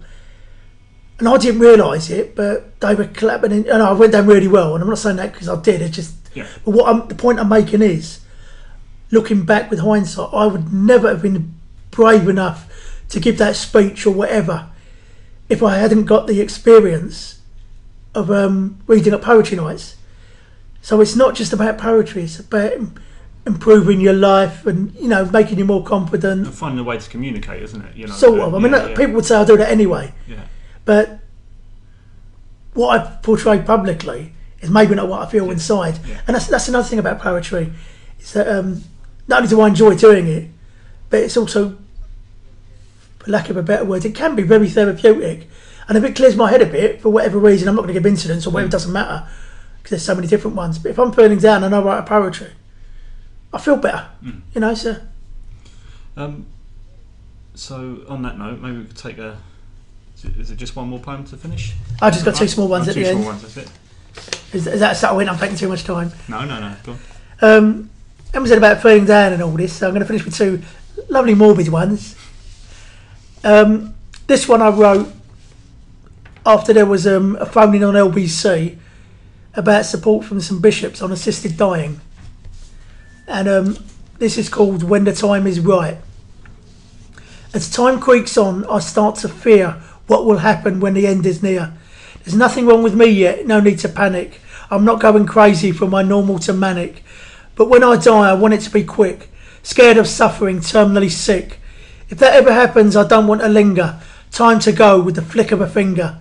And 1.18 1.28
I 1.28 1.38
didn't 1.38 1.61
realise 1.61 2.11
it, 2.11 2.37
but 2.37 2.78
they 2.81 2.94
were 2.94 3.07
clapping, 3.07 3.52
in, 3.52 3.68
and 3.70 3.83
I 3.83 3.92
went 3.92 4.12
down 4.12 4.26
really 4.26 4.48
well. 4.48 4.74
And 4.74 4.83
I'm 4.83 4.88
not 4.90 4.98
saying 4.98 5.16
that 5.16 5.33
because 5.33 5.48
I 5.48 5.59
did. 5.62 5.81
It's 5.81 5.96
just, 5.96 6.14
Yeah. 6.35 6.46
but 6.64 6.72
what 6.72 6.88
I'm, 6.88 7.09
the 7.09 7.14
point 7.14 7.38
I'm 7.38 7.48
making 7.48 7.81
is, 7.81 8.18
looking 9.12 9.44
back 9.44 9.70
with 9.70 9.79
hindsight, 9.79 10.31
I 10.33 10.46
would 10.46 10.72
never 10.72 11.09
have 11.09 11.22
been 11.22 11.55
brave 11.92 12.29
enough 12.29 13.05
to 13.11 13.20
give 13.20 13.38
that 13.38 13.55
speech 13.55 14.05
or 14.07 14.11
whatever 14.11 14.70
if 15.48 15.62
I 15.62 15.77
hadn't 15.77 16.07
got 16.07 16.27
the 16.27 16.40
experience 16.40 17.40
of 18.14 18.31
um, 18.31 18.81
reading 18.87 19.12
at 19.12 19.22
poetry 19.22 19.57
nights. 19.59 19.96
So 20.81 21.01
it's 21.01 21.14
not 21.14 21.35
just 21.35 21.53
about 21.53 21.79
poetry; 21.79 22.25
it's 22.25 22.40
about 22.40 22.72
improving 23.46 24.01
your 24.01 24.14
life 24.14 24.66
and 24.66 24.94
you 24.94 25.09
know 25.09 25.25
making 25.27 25.59
you 25.59 25.64
more 25.64 25.85
confident. 25.85 26.46
And 26.46 26.55
finding 26.55 26.81
a 26.81 26.83
way 26.83 26.98
to 26.98 27.11
communicate, 27.11 27.62
isn't 27.62 27.83
it? 27.83 27.94
You 27.94 28.07
know. 28.07 28.12
Sort 28.14 28.40
uh, 28.40 28.46
of. 28.46 28.55
I 28.55 28.59
mean, 28.59 28.72
yeah, 28.72 28.88
yeah, 28.88 28.96
people 28.96 29.14
would 29.14 29.27
say 29.27 29.37
I 29.37 29.44
do 29.44 29.57
that 29.59 29.70
anyway, 29.70 30.12
Yeah. 30.27 30.40
but 30.85 31.20
what 32.75 32.98
I 32.98 33.16
portray 33.22 33.61
publicly 33.61 34.33
is 34.61 34.70
maybe 34.70 34.94
not 34.94 35.09
what 35.09 35.20
I 35.20 35.31
feel 35.31 35.51
inside. 35.51 35.98
Yeah. 36.07 36.20
And 36.27 36.35
that's 36.35 36.48
that's 36.48 36.68
another 36.68 36.88
thing 36.88 36.98
about 36.98 37.20
poetry 37.20 37.72
is 38.18 38.33
that 38.33 38.48
um, 38.48 38.83
not 39.33 39.38
only 39.38 39.49
do 39.49 39.61
I 39.62 39.68
enjoy 39.68 39.97
doing 39.97 40.27
it, 40.29 40.49
but 41.11 41.21
it's 41.21 41.37
also, 41.37 41.77
for 43.18 43.31
lack 43.31 43.49
of 43.49 43.57
a 43.57 43.62
better 43.62 43.85
word, 43.85 44.05
it 44.05 44.14
can 44.14 44.37
be 44.37 44.42
very 44.42 44.68
therapeutic. 44.68 45.49
And 45.88 45.97
if 45.99 46.05
it 46.05 46.14
clears 46.14 46.37
my 46.37 46.51
head 46.51 46.62
a 46.62 46.66
bit 46.66 47.01
for 47.01 47.09
whatever 47.11 47.38
reason, 47.38 47.66
I'm 47.68 47.75
not 47.75 47.83
going 47.83 47.95
to 47.95 48.01
give 48.01 48.07
incidents 48.07 48.47
or 48.47 48.51
whatever. 48.51 48.68
It 48.68 48.73
doesn't 48.73 48.92
matter 48.92 49.27
because 49.79 49.90
there's 49.90 50.05
so 50.05 50.14
many 50.14 50.27
different 50.29 50.57
ones. 50.57 50.79
But 50.79 50.90
if 50.90 50.99
I'm 50.99 51.12
feeling 51.12 51.38
down 51.38 51.64
and 51.64 51.75
I 51.75 51.81
write 51.81 51.99
a 51.99 52.03
poetry, 52.03 52.51
I 53.53 53.59
feel 53.59 53.77
better. 53.77 54.07
You 54.55 54.61
know, 54.61 54.75
so 54.75 54.97
Um, 56.16 56.47
so 57.55 58.01
on 58.09 58.23
that 58.23 58.38
note, 58.38 58.61
maybe 58.61 58.79
we 58.79 58.85
could 58.85 58.97
take 58.97 59.18
a. 59.18 59.38
is 60.38 60.51
it 60.51 60.57
just 60.57 60.77
one 60.77 60.88
more 60.88 61.01
poem 61.01 61.25
to 61.25 61.37
finish? 61.37 61.75
I 62.01 62.11
just 62.11 62.25
got 62.25 62.37
two 62.37 62.49
small 62.49 62.68
ones 62.68 62.87
Oh, 62.87 62.90
at 62.90 62.95
two 62.95 63.01
the 63.05 63.11
small 63.11 63.18
end. 63.18 63.27
ones. 63.27 63.42
That's 63.42 63.57
it. 63.57 64.55
Is, 64.55 64.66
is 64.66 64.81
that 64.81 65.03
a 65.03 65.18
hint? 65.18 65.31
I'm 65.31 65.38
taking 65.38 65.57
too 65.57 65.68
much 65.68 65.85
time. 65.85 66.12
No, 66.29 66.45
no, 66.45 66.61
no. 66.61 66.77
Go 66.85 66.92
on. 66.92 66.99
Um, 67.40 67.90
Emma 68.35 68.47
said 68.47 68.59
about 68.59 68.81
feeling 68.81 69.05
down 69.05 69.33
and 69.33 69.42
all 69.42 69.51
this, 69.51 69.75
so 69.75 69.87
I'm 69.87 69.92
going 69.95 70.01
to 70.01 70.07
finish 70.07 70.25
with 70.25 70.35
two 70.35 70.62
lovely 71.09 71.35
morbid 71.35 71.68
ones. 71.68 72.16
Um, 73.45 73.95
this 74.27 74.49
one 74.49 74.62
I 74.62 74.71
wrote 74.71 75.12
after 76.47 76.73
there 76.73 76.87
was 76.87 77.07
um, 77.07 77.37
a 77.37 77.47
phone 77.47 77.75
in 77.75 77.85
on 77.85 77.95
LBC 77.95 78.79
about 79.55 79.85
support 79.85 80.25
from 80.25 80.40
some 80.40 80.61
bishops 80.61 81.03
on 81.03 81.12
assisted 81.12 81.57
dying. 81.57 82.01
And 83.27 83.49
um, 83.49 83.77
this 84.18 84.38
is 84.38 84.49
called 84.49 84.83
When 84.83 85.05
the 85.05 85.12
Time 85.12 85.47
is 85.47 85.61
Right. 85.61 85.99
As 87.55 87.71
time 87.71 88.01
creaks 88.01 88.38
on, 88.38 88.64
I 88.64 88.79
start 88.79 89.16
to 89.16 89.29
fear 89.29 89.83
what 90.07 90.25
will 90.25 90.38
happen 90.38 90.81
when 90.81 90.95
the 90.95 91.07
end 91.07 91.27
is 91.27 91.42
near. 91.42 91.75
There's 92.25 92.35
nothing 92.35 92.66
wrong 92.66 92.83
with 92.83 92.95
me 92.95 93.07
yet, 93.07 93.47
no 93.47 93.61
need 93.61 93.79
to 93.81 93.88
panic. 93.88 94.40
I'm 94.71 94.85
not 94.87 95.01
going 95.01 95.27
crazy 95.27 95.71
from 95.71 95.90
my 95.90 96.03
normal 96.03 96.38
to 96.40 96.53
manic. 96.55 97.05
But 97.55 97.69
when 97.69 97.85
I 97.85 97.97
die, 97.97 98.31
I 98.31 98.35
want 98.35 98.55
it 98.55 98.61
to 98.62 98.71
be 98.71 98.85
quick. 98.85 99.31
Scared 99.62 99.97
of 99.97 100.09
suffering, 100.09 100.59
terminally 100.59 101.11
sick. 101.11 101.59
If 102.09 102.19
that 102.19 102.35
ever 102.35 102.53
happens, 102.53 102.97
I 102.97 103.07
don't 103.07 103.27
want 103.27 103.41
to 103.43 103.49
linger. 103.49 104.01
Time 104.31 104.59
to 104.61 104.73
go 104.73 105.01
with 105.01 105.15
the 105.15 105.23
flick 105.23 105.53
of 105.53 105.61
a 105.61 105.69
finger. 105.69 106.19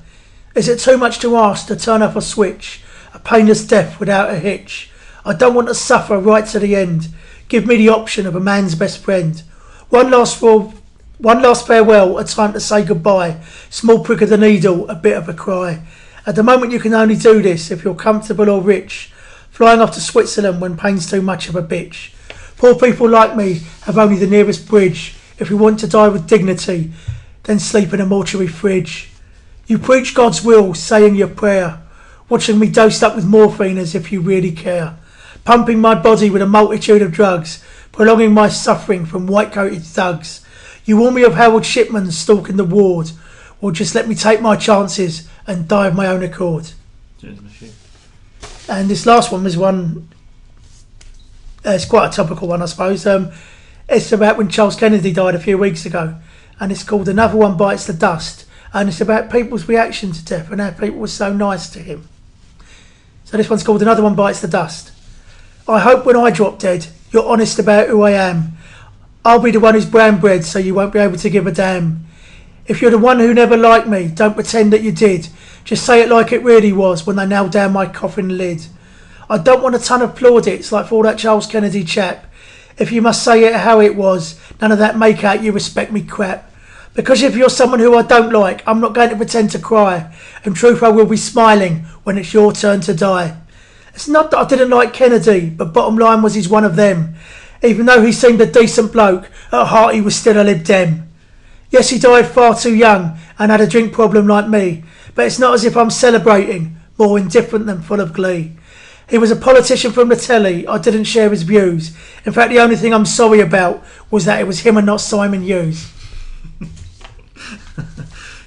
Is 0.54 0.68
it 0.68 0.80
too 0.80 0.98
much 0.98 1.20
to 1.20 1.38
ask 1.38 1.68
to 1.68 1.76
turn 1.76 2.02
off 2.02 2.16
a 2.16 2.22
switch? 2.22 2.82
A 3.14 3.20
painless 3.20 3.66
death 3.66 4.00
without 4.00 4.30
a 4.30 4.40
hitch. 4.40 4.90
I 5.26 5.34
don't 5.34 5.54
want 5.54 5.68
to 5.68 5.76
suffer 5.76 6.18
right 6.18 6.46
to 6.48 6.60
the 6.60 6.76
end. 6.76 7.10
Give 7.48 7.66
me 7.66 7.78
the 7.78 7.90
option 7.90 8.26
of 8.26 8.36
a 8.36 8.40
man's 8.40 8.76
best 8.76 9.00
friend. 9.00 9.42
One 9.90 10.10
last 10.12 10.38
for, 10.38 10.74
one 11.18 11.42
last 11.42 11.68
farewell, 11.68 12.18
a 12.18 12.26
time 12.26 12.54
to 12.54 12.60
say 12.60 12.84
goodbye. 12.84 13.42
Small 13.70 14.04
prick 14.04 14.22
of 14.22 14.30
the 14.30 14.38
needle, 14.38 14.90
a 14.90 14.96
bit 14.96 15.18
of 15.18 15.28
a 15.30 15.34
cry. 15.34 15.86
At 16.26 16.36
the 16.36 16.44
moment, 16.44 16.72
you 16.72 16.80
can 16.80 16.94
only 16.94 17.16
do 17.16 17.42
this 17.42 17.72
if 17.72 17.84
you're 17.84 17.96
comfortable 17.96 18.50
or 18.50 18.62
rich. 18.62 19.12
Flying 19.62 19.80
off 19.80 19.94
to 19.94 20.02
Switzerland 20.02 20.60
when 20.60 20.76
pain's 20.76 21.08
too 21.08 21.22
much 21.22 21.48
of 21.48 21.56
a 21.56 21.62
bitch. 21.62 22.10
Poor 22.58 22.74
people 22.74 23.08
like 23.08 23.36
me 23.36 23.62
have 23.84 23.96
only 23.96 24.16
the 24.16 24.26
nearest 24.26 24.68
bridge. 24.68 25.14
If 25.38 25.52
we 25.52 25.56
want 25.56 25.80
to 25.82 25.88
die 25.88 26.08
with 26.08 26.26
dignity, 26.26 26.92
then 27.44 27.60
sleep 27.60 27.94
in 27.94 28.02
a 28.02 28.06
mortuary 28.08 28.48
fridge. 28.48 29.12
You 29.68 29.78
preach 29.78 30.16
God's 30.16 30.44
will, 30.44 30.74
saying 30.74 31.14
your 31.14 31.28
prayer, 31.28 31.80
watching 32.28 32.58
me 32.58 32.72
dosed 32.72 33.04
up 33.04 33.16
with 33.16 33.24
morphine 33.24 33.78
as 33.78 33.94
if 33.94 34.12
you 34.12 34.20
really 34.20 34.52
care, 34.52 34.98
pumping 35.46 35.80
my 35.80 35.94
body 35.94 36.32
with 36.32 36.42
a 36.42 36.48
multitude 36.48 37.04
of 37.04 37.12
drugs, 37.12 37.64
prolonging 37.92 38.34
my 38.34 38.50
suffering 38.50 39.06
from 39.06 39.28
white 39.28 39.52
coated 39.52 39.84
thugs. 39.84 40.44
You 40.86 40.98
warn 40.98 41.14
me 41.14 41.22
of 41.22 41.36
Harold 41.36 41.68
Shipman 41.68 42.12
stalking 42.12 42.58
the 42.58 42.64
ward, 42.64 43.12
or 43.62 43.72
just 43.72 43.94
let 43.94 44.08
me 44.08 44.16
take 44.16 44.42
my 44.42 44.56
chances 44.56 45.30
and 45.46 45.68
die 45.68 45.86
of 45.86 45.96
my 45.96 46.08
own 46.08 46.24
accord. 46.24 46.72
Cheers. 47.20 47.38
And 48.70 48.90
this 48.90 49.06
last 49.06 49.32
one 49.32 49.44
was 49.44 49.58
one. 49.58 50.10
Uh, 51.66 51.72
it's 51.72 51.86
quite 51.86 52.08
a 52.08 52.16
topical 52.16 52.48
one, 52.48 52.62
I 52.62 52.66
suppose. 52.66 53.06
Um, 53.06 53.32
it's 53.90 54.12
about 54.12 54.38
when 54.38 54.50
Charles 54.50 54.76
Kennedy 54.76 55.12
died 55.12 55.36
a 55.36 55.40
few 55.40 55.58
weeks 55.58 55.86
ago, 55.86 56.16
and 56.60 56.72
it's 56.72 56.84
called 56.84 57.10
"Another 57.10 57.38
One 57.38 57.58
Bites 57.58 57.86
the 57.86 57.94
Dust," 57.94 58.46
and 58.74 58.88
it's 58.88 59.02
about 59.02 59.32
people's 59.32 59.68
reaction 59.68 60.12
to 60.12 60.24
death 60.24 60.52
and 60.52 60.62
how 60.62 60.72
people 60.72 61.00
were 61.00 61.08
so 61.08 61.34
nice 61.34 61.70
to 61.72 61.80
him. 61.80 62.08
So 63.26 63.38
this 63.38 63.50
one's 63.50 63.64
called 63.64 63.82
"Another 63.82 64.04
One 64.04 64.16
Bites 64.16 64.42
the 64.42 64.48
Dust." 64.48 64.92
I 65.68 65.80
hope 65.80 66.06
when 66.06 66.16
I 66.16 66.32
drop 66.32 66.60
dead, 66.60 66.88
you're 67.12 67.28
honest 67.28 67.60
about 67.60 67.90
who 67.90 68.02
I 68.02 68.12
am. 68.12 68.58
I'll 69.24 69.40
be 69.40 69.52
the 69.52 69.60
one 69.60 69.76
who's 69.76 69.86
brown 69.86 70.20
bread, 70.20 70.44
so 70.44 70.58
you 70.58 70.74
won't 70.74 70.94
be 70.94 71.00
able 71.00 71.18
to 71.18 71.30
give 71.30 71.46
a 71.46 71.52
damn. 71.52 72.08
If 72.66 72.82
you're 72.82 72.92
the 72.92 72.98
one 72.98 73.20
who 73.20 73.34
never 73.34 73.58
liked 73.58 73.88
me, 73.88 74.08
don't 74.08 74.34
pretend 74.34 74.74
that 74.74 74.82
you 74.82 74.92
did. 74.92 75.28
Just 75.64 75.86
say 75.86 76.02
it 76.02 76.10
like 76.10 76.32
it 76.32 76.44
really 76.44 76.74
was 76.74 77.06
when 77.06 77.16
they 77.16 77.26
nailed 77.26 77.52
down 77.52 77.74
my 77.74 77.86
coffin 77.86 78.38
lid. 78.38 78.66
I 79.30 79.38
don't 79.38 79.64
want 79.64 79.76
a 79.76 79.80
ton 79.80 80.02
of 80.02 80.16
plaudits 80.16 80.72
like 80.72 80.88
for 80.88 80.96
all 80.96 81.04
that 81.04 81.18
Charles 81.18 81.48
Kennedy 81.48 81.84
chap. 81.84 82.26
If 82.78 82.92
you 82.92 83.02
must 83.02 83.24
say 83.24 83.46
it 83.46 83.56
how 83.56 83.80
it 83.80 83.96
was, 83.96 84.40
none 84.60 84.72
of 84.72 84.80
that 84.80 84.98
make 84.98 85.24
out 85.24 85.44
you 85.44 85.52
respect 85.52 85.92
me 85.92 86.02
crap. 86.02 86.52
Because 86.94 87.22
if 87.22 87.36
you're 87.36 87.50
someone 87.50 87.80
who 87.80 87.96
I 87.96 88.02
don't 88.02 88.34
like, 88.34 88.68
I'm 88.68 88.82
not 88.82 88.94
going 88.94 89.10
to 89.10 89.16
pretend 89.16 89.52
to 89.52 89.60
cry. 89.60 90.14
And 90.44 90.56
truth, 90.56 90.84
I 90.84 90.90
will 90.90 91.06
be 91.06 91.18
smiling 91.18 91.86
when 92.04 92.18
it's 92.18 92.34
your 92.34 92.52
turn 92.52 92.82
to 92.82 92.94
die. 92.94 93.38
It's 93.94 94.08
not 94.08 94.32
that 94.32 94.40
I 94.40 94.48
didn't 94.48 94.70
like 94.70 94.94
Kennedy, 94.94 95.50
but 95.50 95.74
bottom 95.74 95.98
line 95.98 96.22
was 96.22 96.34
he's 96.34 96.50
one 96.50 96.66
of 96.66 96.76
them. 96.76 97.16
Even 97.64 97.86
though 97.86 98.02
he 98.02 98.12
seemed 98.12 98.42
a 98.42 98.46
decent 98.46 98.92
bloke, 98.92 99.30
at 99.52 99.68
heart 99.68 99.96
he 99.96 100.02
was 100.02 100.16
still 100.16 100.42
a 100.42 100.44
Lib 100.44 100.64
Dem. 100.64 101.08
Yes, 101.70 101.90
he 101.90 102.00
died 102.00 102.28
far 102.28 102.58
too 102.58 102.76
young 102.76 103.18
and 103.40 103.52
had 103.52 103.62
a 103.62 103.68
drink 103.68 103.94
problem 103.94 104.28
like 104.28 104.50
me, 104.50 104.84
but 105.16 105.26
it's 105.26 105.40
not 105.40 105.54
as 105.54 105.64
if 105.66 105.76
I'm 105.76 105.90
celebrating, 105.90 106.78
more 106.98 107.18
indifferent 107.18 107.66
than 107.66 107.82
full 107.82 108.00
of 108.00 108.14
glee. 108.14 108.54
He 109.12 109.18
was 109.18 109.30
a 109.30 109.36
politician 109.36 109.92
from 109.92 110.08
the 110.08 110.16
telly. 110.16 110.66
I 110.66 110.78
didn't 110.78 111.04
share 111.04 111.30
his 111.30 111.44
views. 111.44 111.94
In 112.26 112.32
fact, 112.32 112.50
the 112.50 112.60
only 112.60 112.78
thing 112.78 112.94
I'm 112.94 113.06
sorry 113.06 113.42
about 113.42 113.84
was 114.10 114.24
that 114.24 114.40
it 114.40 114.48
was 114.48 114.62
him 114.62 114.78
and 114.78 114.86
not 114.86 115.02
Simon 115.02 115.42
Hughes. 115.42 115.92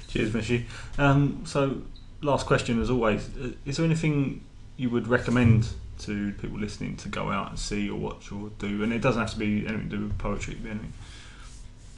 Cheers, 0.07 0.31
Mishy. 0.31 0.63
Um, 0.97 1.43
so, 1.45 1.83
last 2.21 2.47
question 2.47 2.81
as 2.81 2.89
always. 2.89 3.29
Uh, 3.39 3.51
Is 3.65 3.77
there 3.77 3.85
anything 3.85 4.43
you 4.75 4.89
would 4.89 5.07
recommend 5.07 5.67
to 5.99 6.31
people 6.33 6.57
listening 6.57 6.97
to 6.97 7.09
go 7.09 7.29
out 7.31 7.49
and 7.51 7.59
see 7.59 7.87
or 7.87 7.99
watch 7.99 8.31
or 8.31 8.49
do? 8.57 8.81
And 8.81 8.91
it 8.91 9.01
doesn't 9.01 9.21
have 9.21 9.31
to 9.33 9.37
be 9.37 9.67
anything 9.67 9.89
to 9.91 9.97
do 9.97 10.03
with 10.05 10.17
poetry, 10.17 10.53
it 10.53 10.57
could 10.57 10.63
be 10.63 10.69
anything. 10.71 10.93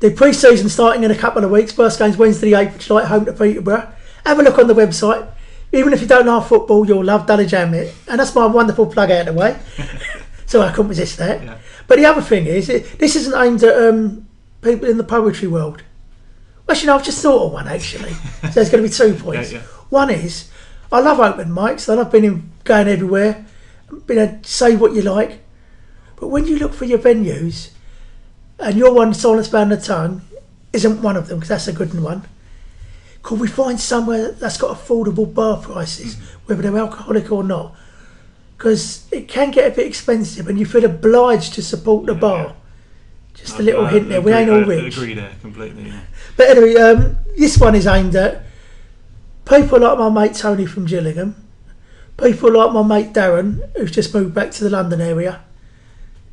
The 0.00 0.10
pre-season 0.10 0.68
starting 0.68 1.04
in 1.04 1.10
a 1.10 1.16
couple 1.16 1.44
of 1.44 1.50
weeks. 1.50 1.72
First 1.72 1.98
game's 1.98 2.16
Wednesday 2.16 2.50
the 2.50 2.56
8th, 2.56 2.72
which 2.74 2.84
is 2.84 2.90
like 2.90 3.06
home 3.06 3.24
to 3.24 3.32
Peterborough. 3.32 3.92
Have 4.24 4.38
a 4.38 4.42
look 4.42 4.58
on 4.58 4.68
the 4.68 4.74
website. 4.74 5.26
Even 5.72 5.92
if 5.92 6.00
you 6.00 6.06
don't 6.06 6.26
love 6.26 6.48
football, 6.48 6.86
you'll 6.86 7.04
love 7.04 7.26
Dulwich 7.26 7.52
Hamlet. 7.52 7.94
And 8.08 8.20
that's 8.20 8.34
my 8.34 8.46
wonderful 8.46 8.86
plug 8.86 9.10
out 9.10 9.28
of 9.28 9.34
the 9.34 9.40
way. 9.40 9.58
so 10.46 10.60
I 10.60 10.70
couldn't 10.70 10.88
resist 10.88 11.18
that. 11.18 11.42
Yeah. 11.42 11.58
But 11.86 11.98
the 11.98 12.06
other 12.06 12.22
thing 12.22 12.46
is, 12.46 12.68
it, 12.68 12.98
this 12.98 13.16
isn't 13.16 13.34
aimed 13.34 13.62
at 13.64 13.76
um, 13.76 14.26
people 14.60 14.88
in 14.88 14.98
the 14.98 15.04
poetry 15.04 15.48
world. 15.48 15.82
Well, 16.66 16.76
you 16.76 16.86
know, 16.86 16.94
I've 16.94 17.04
just 17.04 17.22
thought 17.22 17.46
of 17.46 17.52
one 17.52 17.68
actually. 17.68 18.12
so 18.12 18.48
there's 18.48 18.70
going 18.70 18.82
to 18.82 18.88
be 18.88 18.94
two 18.94 19.14
points. 19.22 19.52
Yeah, 19.52 19.58
yeah. 19.58 19.64
One 19.92 20.08
is, 20.08 20.48
I 20.90 21.00
love 21.00 21.20
open 21.20 21.50
mics. 21.50 21.86
I 21.86 21.94
love 21.96 22.10
being 22.10 22.24
in, 22.24 22.50
going 22.64 22.88
everywhere, 22.88 23.44
being 24.06 24.20
able 24.20 24.38
to 24.40 24.48
say 24.48 24.74
what 24.74 24.94
you 24.94 25.02
like. 25.02 25.40
But 26.16 26.28
when 26.28 26.46
you 26.46 26.58
look 26.58 26.72
for 26.72 26.86
your 26.86 26.98
venues, 26.98 27.72
and 28.58 28.74
your 28.74 28.94
one, 28.94 29.12
Silence 29.12 29.48
Bound 29.48 29.70
the 29.70 29.76
Tongue, 29.76 30.22
isn't 30.72 31.02
one 31.02 31.18
of 31.18 31.28
them 31.28 31.40
because 31.40 31.50
that's 31.50 31.68
a 31.68 31.74
good 31.74 31.92
one. 32.00 32.22
Could 33.22 33.38
we 33.38 33.48
find 33.48 33.78
somewhere 33.78 34.32
that's 34.32 34.56
got 34.56 34.74
affordable 34.78 35.32
bar 35.32 35.58
prices, 35.58 36.16
whether 36.46 36.62
they're 36.62 36.78
alcoholic 36.78 37.30
or 37.30 37.44
not? 37.44 37.74
Because 38.56 39.06
it 39.12 39.28
can 39.28 39.50
get 39.50 39.70
a 39.70 39.76
bit 39.76 39.86
expensive, 39.86 40.48
and 40.48 40.58
you 40.58 40.64
feel 40.64 40.86
obliged 40.86 41.52
to 41.54 41.62
support 41.62 42.06
the 42.06 42.14
Yeah, 42.14 42.18
bar. 42.18 42.44
yeah. 42.46 42.52
Just 43.34 43.58
a 43.58 43.62
little 43.62 43.84
I- 43.84 43.88
I 43.88 43.92
hint 43.92 44.08
there. 44.08 44.22
We 44.22 44.32
ain't 44.32 44.48
all 44.48 44.64
I 44.64 44.66
rich. 44.66 44.96
agree 44.96 45.12
there 45.12 45.32
completely. 45.42 45.88
Yeah. 45.88 46.00
But 46.38 46.48
anyway, 46.48 46.76
um, 46.76 47.16
this 47.36 47.58
one 47.58 47.74
is 47.74 47.86
aimed 47.86 48.16
at 48.16 48.44
people 49.52 49.80
like 49.80 49.98
my 49.98 50.08
mate 50.08 50.34
Tony 50.34 50.64
from 50.64 50.86
Gillingham, 50.86 51.36
people 52.16 52.52
like 52.52 52.72
my 52.72 52.82
mate 52.82 53.12
Darren, 53.12 53.70
who's 53.76 53.90
just 53.90 54.14
moved 54.14 54.34
back 54.34 54.50
to 54.52 54.64
the 54.64 54.70
London 54.70 55.00
area. 55.00 55.42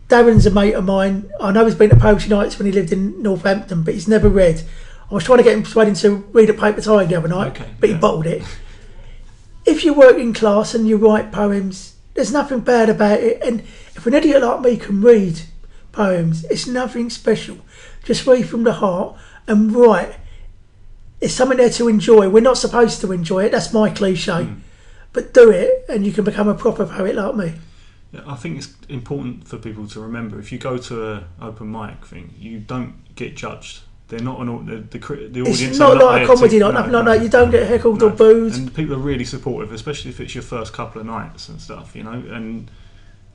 Darren's 0.07 0.45
a 0.45 0.51
mate 0.51 0.73
of 0.73 0.85
mine. 0.85 1.29
I 1.39 1.51
know 1.51 1.65
he's 1.65 1.75
been 1.75 1.89
to 1.89 1.97
Poetry 1.97 2.29
Nights 2.29 2.57
when 2.57 2.65
he 2.65 2.71
lived 2.71 2.93
in 2.93 3.21
Northampton, 3.21 3.83
but 3.83 3.93
he's 3.93 4.07
never 4.07 4.29
read. 4.29 4.63
I 5.11 5.13
was 5.13 5.25
trying 5.25 5.39
to 5.39 5.43
get 5.43 5.53
him 5.53 5.63
persuaded 5.63 5.97
to 5.97 6.15
read 6.31 6.49
a 6.49 6.53
paper 6.53 6.81
tiger 6.81 7.07
the 7.07 7.15
other 7.15 7.27
night, 7.27 7.59
Okay, 7.59 7.69
but 7.79 7.89
he 7.89 7.95
bottled 7.95 8.25
it. 8.25 8.41
If 9.65 9.83
you 9.83 9.93
work 9.93 10.17
in 10.17 10.33
class 10.33 10.73
and 10.73 10.87
you 10.87 10.95
write 10.95 11.31
poems, 11.31 11.95
there's 12.13 12.31
nothing 12.31 12.61
bad 12.61 12.89
about 12.89 13.19
it. 13.19 13.41
And 13.43 13.61
if 13.95 14.07
an 14.07 14.13
idiot 14.13 14.41
like 14.41 14.61
me 14.61 14.77
can 14.77 15.01
read 15.01 15.41
poems, 15.91 16.45
it's 16.45 16.67
nothing 16.67 17.09
special. 17.09 17.57
Just 18.03 18.25
read 18.25 18.47
from 18.47 18.63
the 18.63 18.73
heart 18.73 19.17
and 19.45 19.73
write. 19.73 20.15
It's 21.21 21.33
something 21.33 21.57
there 21.57 21.69
to 21.69 21.87
enjoy. 21.87 22.29
We're 22.29 22.41
not 22.41 22.57
supposed 22.57 23.01
to 23.01 23.11
enjoy 23.11 23.45
it. 23.45 23.51
That's 23.51 23.73
my 23.73 23.89
cliche. 23.89 24.43
Hmm. 24.43 24.59
But 25.11 25.33
do 25.33 25.49
it, 25.49 25.85
and 25.89 26.05
you 26.05 26.11
can 26.11 26.23
become 26.23 26.47
a 26.47 26.53
proper 26.53 26.85
poet 26.85 27.15
like 27.15 27.35
me. 27.35 27.53
Yeah, 28.11 28.21
I 28.25 28.35
think 28.35 28.57
it's 28.57 28.73
important 28.87 29.47
for 29.47 29.57
people 29.57 29.87
to 29.87 29.99
remember 29.99 30.39
if 30.39 30.51
you 30.51 30.57
go 30.57 30.77
to 30.77 31.13
an 31.13 31.23
open 31.41 31.71
mic 31.71 32.05
thing, 32.05 32.33
you 32.37 32.59
don't 32.59 33.15
get 33.15 33.35
judged. 33.35 33.81
They're 34.07 34.19
not 34.19 34.39
an 34.39 34.65
the 34.65 34.77
the, 34.77 34.99
the 34.99 35.41
audience. 35.41 35.61
It's 35.61 35.77
not 35.77 35.97
like 35.97 36.23
a 36.23 36.25
comedy 36.25 36.59
to, 36.59 36.71
nothing 36.71 36.91
like 36.91 37.05
that. 37.05 37.21
You 37.21 37.29
don't 37.29 37.51
get 37.51 37.67
heckled 37.67 38.01
or 38.01 38.09
booed. 38.09 38.55
And 38.55 38.73
people 38.73 38.95
are 38.95 38.99
really 38.99 39.25
supportive, 39.25 39.71
especially 39.71 40.09
if 40.09 40.19
it's 40.19 40.33
your 40.33 40.43
first 40.43 40.73
couple 40.73 41.01
of 41.01 41.07
nights 41.07 41.49
and 41.49 41.61
stuff. 41.61 41.95
You 41.95 42.03
know, 42.03 42.13
and 42.13 42.71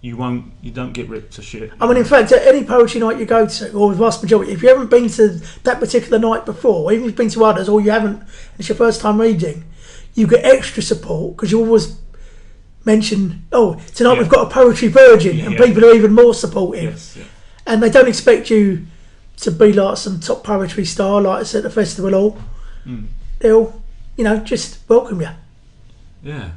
you 0.05 0.19
won't, 0.19 0.53
you 0.61 0.71
don't 0.71 0.93
get 0.93 1.09
ripped 1.09 1.33
to 1.33 1.40
shit. 1.43 1.73
I 1.81 1.87
mean, 1.88 1.97
in 1.97 2.05
fact, 2.05 2.31
at 2.31 2.47
any 2.47 2.62
poetry 2.62 3.01
night 3.01 3.19
you 3.19 3.25
go 3.25 3.47
to, 3.47 3.73
or 3.73 3.90
the 3.90 3.97
vast 3.97 4.23
majority, 4.23 4.53
if 4.53 4.62
you 4.62 4.69
haven't 4.69 4.90
been 4.90 5.09
to 5.09 5.29
that 5.62 5.81
particular 5.81 6.19
night 6.19 6.45
before, 6.45 6.85
or 6.85 6.93
even 6.93 7.05
if 7.05 7.09
you've 7.12 7.17
been 7.17 7.31
to 7.31 7.45
others, 7.47 7.71
or 7.71 7.81
you 7.81 7.90
haven't, 7.90 8.17
and 8.21 8.27
it's 8.59 8.69
your 8.69 8.77
first 8.77 9.01
time 9.01 9.19
reading, 9.19 9.64
you 10.14 10.27
get 10.27 10.45
extra 10.45 10.83
support 10.83 11.35
because 11.35 11.51
you 11.51 11.59
always 11.59 11.99
mention, 12.85 13.47
oh, 13.51 13.81
tonight 13.95 14.12
Yeah. 14.14 14.19
we've 14.19 14.29
got 14.29 14.47
a 14.47 14.51
poetry 14.51 14.88
virgin, 14.88 15.40
and 15.40 15.55
Yeah. 15.55 15.64
people 15.67 15.83
are 15.87 15.95
even 15.95 16.12
more 16.12 16.35
supportive. 16.35 16.83
yes, 16.93 17.17
yeah. 17.17 17.25
And 17.67 17.83
they 17.83 17.88
don't 17.88 18.07
expect 18.07 18.51
you 18.51 18.85
to 19.38 19.51
be 19.51 19.73
like 19.73 19.97
some 19.97 20.21
top 20.21 20.45
poetry 20.45 20.85
star 20.85 21.23
like 21.23 21.40
it's 21.40 21.55
at 21.55 21.62
the 21.62 21.71
festival 21.71 22.11
hall. 22.12 22.38
Mm. 22.87 23.07
They'll, 23.38 23.83
you 24.19 24.25
know, 24.25 24.37
just 24.37 24.81
welcome 24.87 25.23
you. 25.23 25.31
Yeah. 26.23 26.51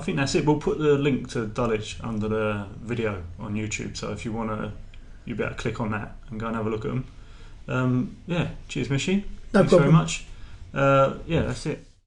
I 0.00 0.02
think 0.02 0.16
that's 0.16 0.34
it. 0.34 0.46
We'll 0.46 0.56
put 0.56 0.78
the 0.78 0.94
link 0.94 1.28
to 1.32 1.46
Dulwich 1.46 1.98
under 2.02 2.26
the 2.26 2.66
video 2.80 3.22
on 3.38 3.54
YouTube. 3.54 3.98
So 3.98 4.12
if 4.12 4.24
you 4.24 4.32
want 4.32 4.48
to, 4.48 4.72
you 5.26 5.34
better 5.34 5.54
click 5.54 5.78
on 5.78 5.90
that 5.90 6.16
and 6.30 6.40
go 6.40 6.46
and 6.46 6.56
have 6.56 6.66
a 6.66 6.70
look 6.70 6.86
at 6.86 6.90
them. 6.90 7.04
Um, 7.68 8.16
yeah. 8.26 8.48
Cheers, 8.68 8.88
Mishy. 8.88 9.24
No 9.52 9.60
Thanks 9.60 9.74
very 9.74 9.92
much. 9.92 10.24
Uh, 10.72 11.18
yeah, 11.26 11.42
that's 11.42 11.66
it. 11.66 11.84